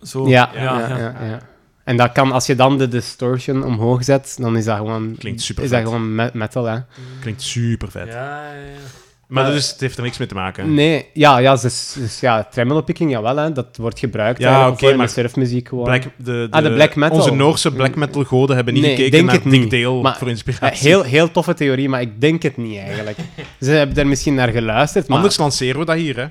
zo. 0.02 0.28
Ja, 0.28 0.50
ja, 0.54 0.62
ja, 0.62 0.88
ja. 0.88 0.98
ja, 0.98 1.16
ja. 1.25 1.40
En 1.84 1.98
dat 1.98 2.12
kan, 2.12 2.32
als 2.32 2.46
je 2.46 2.56
dan 2.56 2.78
de 2.78 2.88
distortion 2.88 3.63
omhoog 3.63 4.04
zet, 4.04 4.36
dan 4.40 4.58
is 4.58 4.66
dat 4.66 4.78
gewoon... 4.78 5.16
Klinkt 5.20 5.42
super 5.42 5.63
Is 5.63 5.70
dat 5.70 5.82
gewoon 5.82 6.16
me- 6.16 6.30
metal, 6.34 6.66
hè? 6.66 6.78
Klinkt 7.22 7.42
super 7.42 7.92
vet. 7.92 8.08
Ja, 8.08 8.13
ja, 8.13 8.54
ja. 8.54 9.02
Maar 9.34 9.44
Maar- 9.44 9.52
dat 9.52 9.62
is, 9.62 9.70
het 9.70 9.80
heeft 9.80 9.98
er 9.98 10.04
niks 10.04 10.18
mee 10.18 10.28
te 10.28 10.34
maken. 10.34 10.74
Nee, 10.74 11.06
ja, 11.13 11.38
ja, 11.38 11.56
dus, 11.56 11.94
dus 11.98 12.20
ja, 12.20 12.48
tremolo 12.52 12.82
picking, 12.82 13.12
jawel, 13.12 13.38
hè. 13.38 13.52
Dat 13.52 13.78
wordt 13.78 14.00
gebruikt 14.00 14.40
Ja, 14.42 14.68
oké, 14.68 14.78
voor 14.78 14.88
in 14.88 14.92
de 14.94 14.98
maar 15.00 15.10
surfmuziek 15.10 15.68
gewoon. 15.68 15.84
Black, 15.84 16.04
de, 16.16 16.48
Ah, 16.50 16.63
de 16.63 16.74
black 16.74 16.96
metal. 16.96 17.18
Onze 17.18 17.34
Noorse 17.34 17.72
black 17.72 17.96
metal 17.96 18.24
goden 18.24 18.56
hebben 18.56 18.74
niet 18.74 18.84
Nee, 18.84 18.92
gekeken 18.96 19.12
denk 19.12 19.25
naar 19.25 19.36
het 19.36 19.44
Dick 19.44 19.60
niet. 19.60 19.72
Dale 19.72 20.02
Maar- 20.02 20.18
voor 20.18 20.28
Ja, 20.28 20.34
inspiratie. 20.34 20.88
heel, 20.88 21.04
heel 21.04 21.32
toffe 21.32 21.54
theorie, 21.54 21.90
maar 21.90 22.02
ik 22.02 22.22
denk 22.22 22.44
het 22.44 22.58
niet 22.58 22.78
eigenlijk. 22.78 23.18
Ze 23.60 23.72
hebben 23.72 23.98
er 23.98 24.08
misschien 24.08 24.36
naar 24.36 24.50
geluisterd, 24.50 25.08
maar... 25.08 25.18
Anders 25.18 25.38
lanceren 25.38 25.80
we 25.80 25.86
dat 25.86 25.96
hier, 25.96 26.16
hè. 26.18 26.25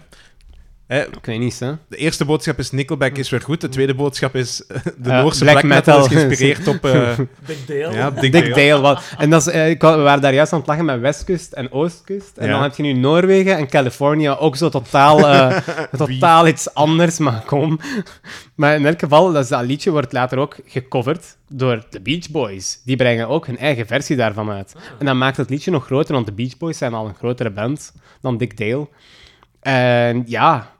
Hè, 0.92 1.00
Ik 1.02 1.24
weet 1.24 1.38
niet, 1.38 1.58
hè. 1.60 1.72
de 1.88 1.96
eerste 1.96 2.24
boodschap 2.24 2.58
is 2.58 2.70
Nickelback 2.70 3.16
is 3.16 3.30
weer 3.30 3.40
goed. 3.40 3.60
De 3.60 3.68
tweede 3.68 3.94
boodschap 3.94 4.34
is 4.34 4.66
eh, 4.66 4.76
de 4.96 5.10
Eh, 5.10 5.20
Noorse 5.22 5.44
black 5.44 5.52
black, 5.60 5.64
metal, 5.66 6.00
metal. 6.00 6.16
is 6.16 6.22
geïnspireerd 6.22 6.68
op... 6.68 6.84
eh, 6.84 7.18
Big 7.46 7.64
Dale. 7.66 7.94
ja, 7.94 8.10
Dick 8.10 8.32
Dick 8.32 8.54
Dale. 8.54 8.68
Dale. 8.68 8.80
Wat. 8.80 9.02
En 9.18 9.30
dat 9.30 9.40
is, 9.46 9.52
eh, 9.52 9.68
ik 9.70 9.80
we 9.82 9.96
waren 9.96 10.20
daar 10.22 10.34
juist 10.34 10.52
aan 10.52 10.58
het 10.58 10.68
lachen 10.68 10.84
met 10.84 11.00
Westkust 11.00 11.52
en 11.52 11.72
Oostkust. 11.72 12.36
En 12.36 12.46
Ja. 12.46 12.52
dan 12.52 12.62
heb 12.62 12.74
je 12.76 12.82
nu 12.82 12.92
Noorwegen 12.92 13.56
en 13.56 13.68
Californië, 13.68 14.28
ook 14.30 14.56
zo 14.56 14.68
totaal, 14.68 15.28
eh, 15.28 15.56
totaal 15.96 16.46
iets 16.46 16.74
anders, 16.74 17.18
maar 17.18 17.42
kom. 17.46 17.78
Maar 18.54 18.74
in 18.74 18.86
elk 18.86 19.00
geval, 19.00 19.32
dat, 19.32 19.42
is- 19.42 19.48
dat 19.48 19.62
liedje 19.64 19.90
wordt 19.90 20.12
later 20.12 20.38
ook 20.38 20.56
gecoverd 20.66 21.36
door 21.48 21.84
de 21.90 22.00
Beach 22.00 22.30
Boys. 22.30 22.80
Die 22.84 22.96
brengen 22.96 23.28
ook 23.28 23.46
hun 23.46 23.58
eigen 23.58 23.86
versie 23.86 24.16
daarvan 24.16 24.50
uit. 24.50 24.74
En 24.98 25.06
dat 25.06 25.14
maakt 25.14 25.36
het 25.36 25.50
liedje 25.50 25.70
nog 25.70 25.84
groter, 25.84 26.14
want 26.14 26.26
de 26.26 26.32
Beach 26.32 26.56
Boys 26.56 26.78
zijn 26.78 26.94
al 26.94 27.06
een 27.06 27.14
grotere 27.14 27.50
band 27.50 27.92
dan 28.20 28.36
Dick 28.36 28.56
Dale. 28.58 28.88
En 29.60 30.22
ja, 30.26 30.71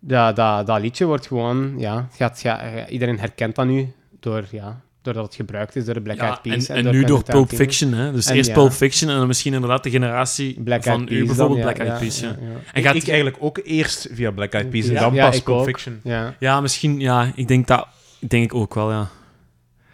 dat, 0.00 0.36
dat, 0.36 0.66
dat 0.66 0.80
liedje 0.80 1.04
wordt 1.04 1.26
gewoon, 1.26 1.74
ja, 1.78 1.96
het 2.08 2.16
gaat, 2.16 2.40
ja, 2.40 2.88
iedereen 2.88 3.18
herkent 3.18 3.54
dat 3.54 3.66
nu 3.66 3.92
door, 4.20 4.44
ja, 4.50 4.80
doordat 5.02 5.24
het 5.24 5.34
gebruikt 5.34 5.76
is 5.76 5.84
door 5.84 5.94
de 5.94 6.00
Black 6.00 6.16
Ja, 6.16 6.22
Eyed 6.26 6.42
Peas. 6.42 6.68
en, 6.68 6.76
en 6.76 6.82
door 6.84 6.92
nu 6.92 7.04
door 7.04 7.22
Pulp. 7.24 7.48
Fiction. 7.48 7.92
Hè? 7.92 8.12
Dus 8.12 8.26
En 8.26 8.36
eerst 8.36 8.48
ja. 8.48 8.54
Pulp 8.54 8.72
Fiction 8.72 9.10
en 9.10 9.16
dan 9.16 9.26
misschien 9.26 9.54
inderdaad 9.54 9.82
de 9.82 9.90
generatie 9.90 10.60
Black 10.60 10.82
van 10.82 11.06
u 11.10 11.24
bijvoorbeeld, 11.24 11.62
dan, 11.62 11.72
Black 11.72 11.78
Eyed 11.88 11.98
Peas. 11.98 12.20
Ja, 12.20 12.26
ja. 12.28 12.34
En 12.36 12.80
Ik, 12.80 12.84
gaat, 12.84 12.94
ik 12.94 13.08
eigenlijk 13.08 13.36
ook 13.40 13.60
eerst 13.64 14.08
via 14.12 14.30
Black 14.30 14.52
Eyed 14.52 14.70
Peas 14.70 14.86
en 14.86 14.92
Ja, 14.92 15.00
dan 15.00 15.14
ja, 15.14 15.28
pas 15.28 15.42
Pulp 15.42 15.58
ook. 15.58 15.64
Fiction. 15.64 16.00
Ja. 16.04 16.34
ja, 16.38 16.60
misschien, 16.60 17.00
ja, 17.00 17.32
ik 17.34 17.48
denk 17.48 17.66
dat, 17.66 17.86
ik 18.18 18.30
denk 18.30 18.44
ik 18.44 18.54
ook 18.54 18.74
wel, 18.74 18.90
ja. 18.90 19.08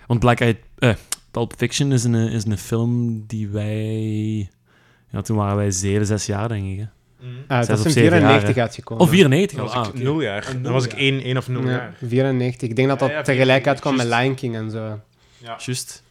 Want 0.06 0.20
Black 0.20 0.40
Eyed, 0.40 0.56
eh, 0.78 0.94
Pulp 1.30 1.52
Fiction 1.56 1.92
is 1.92 2.04
een, 2.04 2.14
is 2.14 2.44
een 2.44 2.58
film 2.58 3.24
die 3.26 3.48
wij, 3.48 4.50
ja, 5.10 5.20
toen 5.20 5.36
waren 5.36 5.56
wij 5.56 5.70
zeven, 5.70 6.06
zes 6.06 6.26
jaar, 6.26 6.48
denk 6.48 6.66
ik. 6.66 6.78
Hè? 6.78 6.84
Ah, 7.48 7.58
Zes 7.58 7.66
dat 7.66 7.78
is 7.78 7.84
in 7.84 7.90
zeven 7.90 8.10
jaar, 8.10 8.20
94 8.20 8.54
hè. 8.54 8.60
uitgekomen. 8.60 9.02
Of 9.04 9.10
94 9.10 9.56
Dan 9.58 9.66
al. 9.68 9.72
was 9.74 9.82
Ah, 9.82 9.88
ik 9.88 9.94
oké. 9.94 10.02
nul 10.04 10.20
jaar. 10.20 10.46
Een 10.50 10.62
Dan 10.62 10.72
was 10.72 10.84
ik 10.84 10.90
nul 10.92 11.00
één, 11.00 11.22
één 11.22 11.36
of 11.36 11.48
nul 11.48 11.62
Ja, 11.62 11.70
jaar. 11.70 11.94
94. 12.06 12.68
Ik 12.68 12.76
denk 12.76 12.88
dat 12.88 12.98
dat 12.98 13.08
Ja, 13.08 13.14
ja, 13.14 13.22
tegelijk 13.22 13.62
94, 13.64 13.68
uitkwam 13.72 13.96
met. 14.10 14.20
Lion 14.20 14.34
King 14.34 14.54
en 14.56 14.70
zo. 14.70 15.00
Juist. 15.38 16.02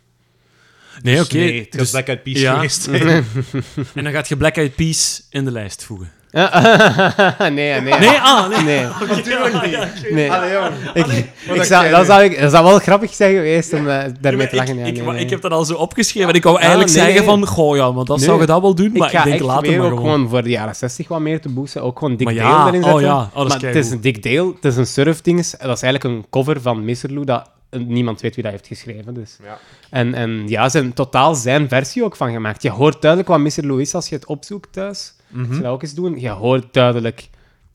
Nee, 1.02 1.16
Dus 1.16 1.26
oké. 1.26 1.38
Nee, 1.38 1.60
het 1.62 1.72
dus- 1.72 1.92
Black 1.92 2.08
Eyed 2.08 2.24
Peas 2.24 2.40
ja. 2.40 2.54
geweest. 2.54 2.88
en 3.96 4.04
dan 4.04 4.12
gaat 4.14 4.28
je 4.28 4.38
Black 4.38 4.56
Eyed 4.58 4.76
Peas 4.76 5.28
in 5.30 5.46
de 5.46 5.52
lijst 5.52 5.84
voegen. 5.84 6.12
nee, 7.40 7.82
nee. 7.82 7.82
Nee, 7.82 8.20
ah, 8.20 8.50
nee. 8.50 8.64
Nee. 8.64 8.88
Natuurlijk 9.16 9.66
niet. 9.66 10.12
nee. 10.12 10.32
Allee, 10.32 10.52
jong. 10.52 10.74
Ik, 10.94 11.06
ik 11.54 11.64
zou, 11.64 11.90
dat, 11.90 12.06
zou 12.06 12.24
ik, 12.24 12.42
dat 12.42 12.52
zou 12.52 12.66
wel 12.66 12.80
grappig 12.80 13.14
zijn 13.14 13.36
geweest 13.36 13.74
om 13.74 13.88
eh, 13.90 14.04
daarmee 14.20 14.48
te 14.48 14.56
ik, 14.56 14.60
lachen. 14.60 14.78
Ja, 14.78 14.86
ik, 14.86 15.06
nee, 15.06 15.20
ik 15.20 15.30
heb 15.30 15.42
dat 15.42 15.52
al 15.52 15.66
zo 15.66 15.74
opgeschreven 15.74 16.30
en 16.30 16.36
ik 16.36 16.44
wou 16.44 16.60
eigenlijk 16.60 16.90
nee, 16.90 17.00
zeggen 17.00 17.16
nee. 17.16 17.24
van, 17.24 17.46
goh 17.48 17.76
ja, 17.76 17.94
want 17.94 18.08
dat 18.08 18.18
Nee. 18.18 18.26
zou 18.26 18.40
je 18.40 18.46
dat 18.46 18.62
wel 18.62 18.76
doen, 18.76 18.92
maar 18.94 19.08
ik 19.08 19.14
ga 19.14 19.20
ik 19.20 19.24
denk 19.24 19.36
echt 19.36 19.46
later 19.46 19.70
weer 19.70 19.78
maar 19.78 19.92
ook 19.92 19.98
gewoon. 19.98 20.12
gewoon 20.14 20.30
voor 20.30 20.44
de 20.44 20.50
jaren 20.50 20.76
60 20.76 21.08
wat 21.08 21.20
meer 21.20 21.42
te 21.42 21.50
boosten. 21.50 21.84
Ook 21.84 22.00
gewoon 22.00 22.18
Dale 22.18 22.34
ja, 22.34 22.68
erin 22.68 22.84
oh 22.84 22.90
zetten. 22.90 23.06
ja, 23.06 23.30
oh, 23.34 23.36
dat 23.36 23.46
is 23.46 23.62
maar 23.62 23.74
het 23.74 23.86
is 23.86 23.92
een 23.92 24.02
Dick 24.02 24.24
Dale, 24.24 24.54
het 24.56 24.66
is 24.66 24.78
een 24.78 24.88
surfding. 24.88 25.38
Dat 25.38 25.76
is 25.76 25.82
eigenlijk 25.82 26.04
een 26.04 26.26
cover 26.30 26.62
van 26.62 26.86
Misserloo 26.86 27.24
dat 27.24 27.50
eh, 27.70 27.80
niemand 27.80 28.22
weet 28.22 28.36
wie 28.36 28.44
dat 28.44 28.54
heeft 28.54 28.68
geschreven. 28.68 29.14
Dus. 29.14 29.38
Ja. 29.44 29.58
En, 29.90 30.14
en 30.14 30.44
ja, 30.48 30.70
ze 30.70 30.78
hebben 30.78 30.96
totaal 30.96 31.36
zijn 31.36 31.70
versie 31.70 32.04
ook 32.04 32.16
van 32.16 32.32
gemaakt. 32.32 32.62
Je 32.62 32.70
hoort 32.70 33.02
duidelijk 33.02 33.32
wat 33.32 33.40
Misserloo 33.40 33.78
is 33.78 33.96
als 33.96 34.10
je 34.10 34.16
het 34.16 34.26
opzoekt 34.26 34.74
thuis. 34.74 35.15
Als 35.38 35.48
je 35.48 35.62
dat 35.62 35.72
ook 35.72 35.82
eens 35.82 35.94
doen. 35.94 36.20
Je 36.20 36.30
hoort 36.30 36.74
duidelijk 36.74 37.30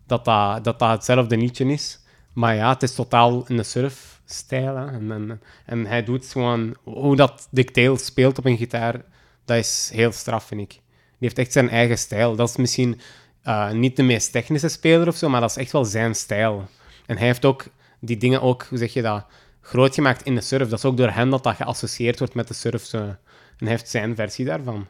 dat 0.07 0.25
dat, 0.25 0.65
dat, 0.65 0.79
dat 0.79 0.91
hetzelfde 0.91 1.37
liedje 1.37 1.65
is. 1.65 2.01
Maar 2.33 2.55
ja, 2.55 2.73
het 2.73 2.83
is 2.83 2.95
totaal 2.95 3.45
in 3.47 3.57
de 3.57 3.63
surfstijl. 3.63 4.77
hè. 4.77 4.87
En, 4.87 5.41
en, 5.67 5.87
hij 5.87 6.05
doet 6.05 6.27
gewoon... 6.27 6.77
Hoe 6.83 7.17
dat 7.17 7.49
Dale 7.51 7.99
speelt 7.99 8.39
op 8.39 8.45
een 8.45 8.57
gitaar, 8.57 9.05
dat 9.45 9.57
is 9.57 9.91
heel 9.93 10.13
straf, 10.13 10.45
vind 10.45 10.61
ik. 10.61 10.71
Die 10.71 11.29
heeft 11.29 11.39
echt 11.39 11.53
zijn 11.53 11.69
eigen 11.69 11.99
stijl. 11.99 12.37
Dat 12.37 12.49
is 12.49 12.57
misschien 12.57 13.01
eh, 13.43 13.71
niet 13.71 13.97
de 13.97 14.03
meest 14.03 14.33
technische 14.33 14.69
speler 14.69 15.09
of 15.09 15.17
zo, 15.17 15.29
maar 15.29 15.41
dat 15.41 15.51
is 15.51 15.57
echt 15.57 15.73
wel 15.73 15.85
zijn 15.85 16.15
stijl. 16.15 16.69
En 17.07 17.17
hij 17.17 17.27
heeft 17.27 17.45
ook 17.45 17.65
die 18.01 18.17
dingen 18.17 18.43
ook, 18.43 18.63
hoe 18.63 18.79
zeg 18.79 18.93
je 18.93 19.03
dat, 19.03 19.27
groot 19.61 19.95
gemaakt 19.95 20.23
in 20.23 20.35
de 20.35 20.41
surf. 20.41 20.69
Dat 20.69 20.79
is 20.79 20.85
ook 20.85 20.97
door 20.97 21.11
hem 21.11 21.31
dat 21.31 21.43
dat 21.43 21.57
geassocieerd 21.57 22.19
wordt 22.19 22.35
met 22.35 22.49
de 22.49 22.55
surf. 22.55 22.93
En 22.93 23.19
hij 23.59 23.69
heeft 23.69 23.89
zijn 23.89 24.15
versie 24.15 24.45
daarvan. 24.45 24.87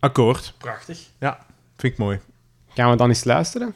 Akkoord. 0.00 0.54
Prachtig. 0.58 0.98
Ja, 1.18 1.46
vind 1.76 1.92
ik 1.92 1.98
mooi. 1.98 2.20
Gaan 2.68 2.90
we 2.90 2.96
dan 2.96 3.08
eens 3.08 3.24
luisteren? 3.24 3.74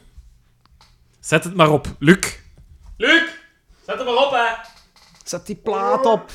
Zet 1.19 1.43
het 1.43 1.55
maar 1.55 1.69
op. 1.69 1.87
Luc. 1.99 2.37
Luc, 2.97 3.29
zet 3.85 3.97
het 3.97 4.05
maar 4.05 4.25
op, 4.25 4.31
hè. 4.31 4.69
Zet 5.23 5.45
die 5.45 5.55
plaat 5.55 6.05
op. 6.05 6.31